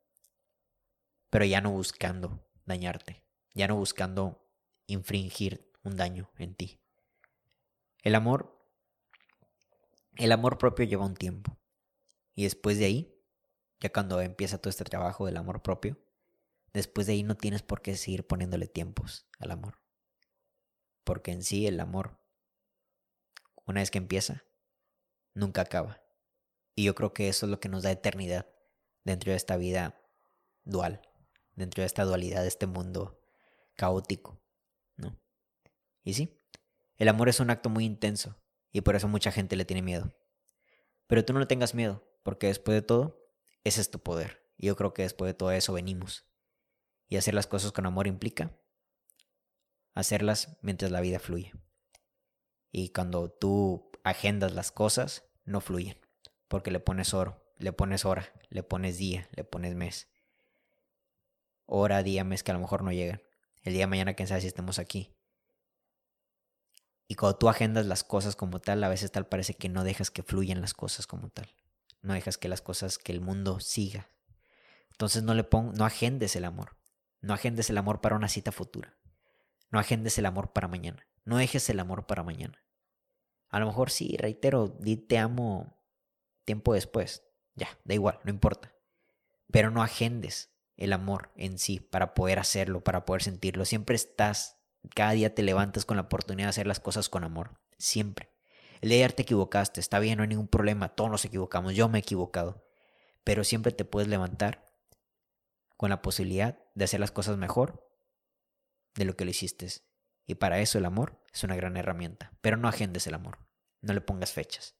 pero 1.33 1.45
ya 1.45 1.61
no 1.61 1.71
buscando 1.71 2.47
dañarte, 2.67 3.23
ya 3.55 3.67
no 3.67 3.75
buscando 3.75 4.47
infringir 4.85 5.67
un 5.81 5.95
daño 5.95 6.29
en 6.37 6.53
ti. 6.53 6.79
El 8.03 8.13
amor, 8.13 8.63
el 10.17 10.31
amor 10.31 10.59
propio 10.59 10.85
lleva 10.85 11.07
un 11.07 11.15
tiempo. 11.15 11.57
Y 12.35 12.43
después 12.43 12.77
de 12.77 12.85
ahí, 12.85 13.12
ya 13.83 13.91
cuando 13.91 14.19
empieza 14.21 14.57
todo 14.57 14.69
este 14.69 14.83
trabajo 14.83 15.25
del 15.25 15.37
amor 15.37 15.61
propio, 15.61 15.97
después 16.73 17.05
de 17.05 17.13
ahí 17.13 17.23
no 17.23 17.37
tienes 17.37 17.61
por 17.61 17.81
qué 17.81 17.95
seguir 17.95 18.25
poniéndole 18.25 18.67
tiempos 18.67 19.27
al 19.37 19.51
amor. 19.51 19.79
Porque 21.03 21.31
en 21.31 21.43
sí 21.43 21.67
el 21.67 21.79
amor, 21.79 22.17
una 23.65 23.81
vez 23.81 23.91
que 23.91 23.99
empieza, 23.99 24.43
nunca 25.33 25.61
acaba. 25.61 26.01
Y 26.75 26.85
yo 26.85 26.95
creo 26.95 27.13
que 27.13 27.29
eso 27.29 27.45
es 27.45 27.51
lo 27.51 27.59
que 27.59 27.69
nos 27.69 27.83
da 27.83 27.91
eternidad 27.91 28.47
dentro 29.03 29.31
de 29.31 29.37
esta 29.37 29.57
vida 29.57 30.01
dual 30.63 31.01
dentro 31.55 31.81
de 31.81 31.85
esta 31.85 32.03
dualidad, 32.03 32.41
de 32.41 32.47
este 32.47 32.67
mundo 32.67 33.19
caótico, 33.75 34.41
¿no? 34.95 35.19
Y 36.03 36.13
sí, 36.13 36.41
el 36.97 37.07
amor 37.07 37.29
es 37.29 37.39
un 37.39 37.49
acto 37.49 37.69
muy 37.69 37.85
intenso 37.85 38.35
y 38.71 38.81
por 38.81 38.95
eso 38.95 39.07
mucha 39.07 39.31
gente 39.31 39.55
le 39.55 39.65
tiene 39.65 39.81
miedo. 39.81 40.15
Pero 41.07 41.23
tú 41.25 41.33
no 41.33 41.39
le 41.39 41.45
tengas 41.45 41.75
miedo, 41.75 42.03
porque 42.23 42.47
después 42.47 42.75
de 42.75 42.81
todo, 42.81 43.22
ese 43.63 43.81
es 43.81 43.91
tu 43.91 43.99
poder. 43.99 44.43
Y 44.57 44.67
yo 44.67 44.75
creo 44.75 44.93
que 44.93 45.03
después 45.03 45.29
de 45.29 45.33
todo 45.33 45.51
eso 45.51 45.73
venimos. 45.73 46.25
Y 47.07 47.17
hacer 47.17 47.33
las 47.33 47.47
cosas 47.47 47.71
con 47.71 47.85
amor 47.85 48.07
implica 48.07 48.57
hacerlas 49.93 50.57
mientras 50.61 50.91
la 50.91 51.01
vida 51.01 51.19
fluye. 51.19 51.53
Y 52.71 52.89
cuando 52.89 53.29
tú 53.29 53.91
agendas 54.03 54.53
las 54.53 54.71
cosas, 54.71 55.23
no 55.45 55.61
fluyen, 55.61 55.99
porque 56.47 56.71
le 56.71 56.79
pones 56.79 57.13
oro, 57.13 57.45
le 57.57 57.71
pones 57.73 58.05
hora, 58.05 58.33
le 58.49 58.63
pones 58.63 58.97
día, 58.97 59.29
le 59.35 59.43
pones 59.43 59.75
mes 59.75 60.07
hora, 61.65 62.03
día, 62.03 62.23
mes 62.23 62.43
que 62.43 62.51
a 62.51 62.53
lo 62.53 62.59
mejor 62.59 62.83
no 62.83 62.91
llegan. 62.91 63.21
El 63.61 63.73
día 63.73 63.83
de 63.83 63.87
mañana, 63.87 64.13
quién 64.13 64.27
sabe 64.27 64.41
si 64.41 64.47
estemos 64.47 64.79
aquí. 64.79 65.15
Y 67.07 67.15
cuando 67.15 67.37
tú 67.37 67.49
agendas 67.49 67.85
las 67.85 68.03
cosas 68.03 68.35
como 68.35 68.59
tal, 68.59 68.83
a 68.83 68.89
veces 68.89 69.11
tal 69.11 69.27
parece 69.27 69.53
que 69.53 69.69
no 69.69 69.83
dejas 69.83 70.11
que 70.11 70.23
fluyan 70.23 70.61
las 70.61 70.73
cosas 70.73 71.07
como 71.07 71.29
tal. 71.29 71.49
No 72.03 72.13
dejas 72.13 72.37
que 72.37 72.49
las 72.49 72.61
cosas, 72.61 72.99
que 72.99 73.13
el 73.13 73.21
mundo 73.21 73.59
siga. 73.59 74.09
Entonces 74.91 75.23
no 75.23 75.33
le 75.33 75.43
pon, 75.43 75.73
no 75.73 75.85
agendes 75.85 76.35
el 76.35 76.45
amor. 76.45 76.77
No 77.21 77.33
agendes 77.33 77.69
el 77.69 77.77
amor 77.77 78.01
para 78.01 78.15
una 78.15 78.27
cita 78.27 78.51
futura. 78.51 78.95
No 79.71 79.79
agendes 79.79 80.17
el 80.17 80.25
amor 80.25 80.51
para 80.51 80.67
mañana. 80.67 81.07
No 81.23 81.37
dejes 81.37 81.69
el 81.69 81.79
amor 81.79 82.05
para 82.05 82.21
mañana. 82.21 82.61
A 83.49 83.59
lo 83.59 83.67
mejor 83.67 83.89
sí, 83.89 84.17
reitero, 84.17 84.67
di 84.67 84.97
te 84.97 85.17
amo 85.17 85.79
tiempo 86.43 86.73
después. 86.73 87.23
Ya, 87.55 87.69
da 87.85 87.93
igual, 87.93 88.19
no 88.23 88.31
importa. 88.31 88.75
Pero 89.49 89.71
no 89.71 89.81
agendes 89.81 90.51
el 90.75 90.91
amor 90.91 91.31
en 91.35 91.57
sí, 91.57 91.79
para 91.79 92.13
poder 92.13 92.39
hacerlo, 92.39 92.83
para 92.83 93.05
poder 93.05 93.23
sentirlo. 93.23 93.63
Siempre 93.63 93.95
estás, 93.95 94.59
cada 94.93 95.11
día 95.11 95.33
te 95.33 95.43
levantas 95.43 95.85
con 95.85 95.95
la 95.95 96.03
oportunidad 96.03 96.47
de 96.47 96.49
hacer 96.49 96.67
las 96.67 96.81
cosas 96.81 97.07
con 97.07 97.23
amor. 97.23 97.61
Siempre. 97.77 98.32
Ayer 98.83 99.13
te 99.13 99.21
equivocaste, 99.21 99.79
está 99.79 99.99
bien, 99.99 100.17
no 100.17 100.23
hay 100.23 100.29
ningún 100.29 100.49
problema, 100.49 100.89
todos 100.89 101.09
nos 101.09 101.23
equivocamos, 101.23 101.73
yo 101.73 101.87
me 101.87 101.99
he 101.99 102.01
equivocado. 102.01 102.67
Pero 103.23 103.45
siempre 103.45 103.71
te 103.71 103.85
puedes 103.85 104.09
levantar 104.09 104.69
con 105.77 105.89
la 105.89 106.01
posibilidad 106.01 106.59
de 106.75 106.85
hacer 106.85 106.99
las 106.99 107.11
cosas 107.11 107.37
mejor 107.37 107.89
de 108.95 109.05
lo 109.05 109.15
que 109.15 109.23
lo 109.23 109.31
hiciste. 109.31 109.67
Y 110.25 110.35
para 110.35 110.59
eso 110.59 110.77
el 110.77 110.85
amor 110.85 111.21
es 111.33 111.43
una 111.45 111.55
gran 111.55 111.77
herramienta. 111.77 112.33
Pero 112.41 112.57
no 112.57 112.67
agendes 112.67 113.07
el 113.07 113.13
amor, 113.13 113.39
no 113.81 113.93
le 113.93 114.01
pongas 114.01 114.33
fechas. 114.33 114.75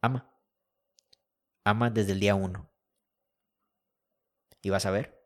Ama. 0.00 0.34
Ama 1.64 1.90
desde 1.90 2.12
el 2.12 2.20
día 2.20 2.34
uno 2.34 2.70
y 4.62 4.70
vas 4.70 4.86
a 4.86 4.90
ver 4.90 5.22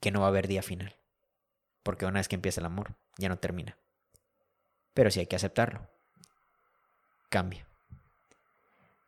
que 0.00 0.10
no 0.10 0.20
va 0.20 0.26
a 0.26 0.30
haber 0.30 0.48
día 0.48 0.62
final. 0.62 0.96
Porque 1.84 2.06
una 2.06 2.18
vez 2.18 2.26
que 2.26 2.34
empieza 2.34 2.60
el 2.60 2.66
amor, 2.66 2.96
ya 3.18 3.28
no 3.28 3.38
termina. 3.38 3.78
Pero 4.94 5.10
sí 5.10 5.20
hay 5.20 5.26
que 5.26 5.36
aceptarlo. 5.36 5.86
Cambia. 7.28 7.66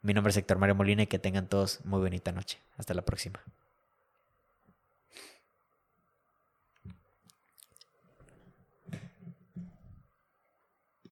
Mi 0.03 0.15
nombre 0.15 0.31
es 0.31 0.37
Héctor 0.37 0.59
Mario 0.59 0.75
Molina 0.75 1.03
y 1.03 1.07
que 1.07 1.19
tengan 1.19 1.49
todos 1.49 1.85
muy 1.85 2.01
bonita 2.01 2.33
noche. 2.33 2.59
Hasta 2.77 2.95
la 2.95 3.03
próxima. 3.03 3.41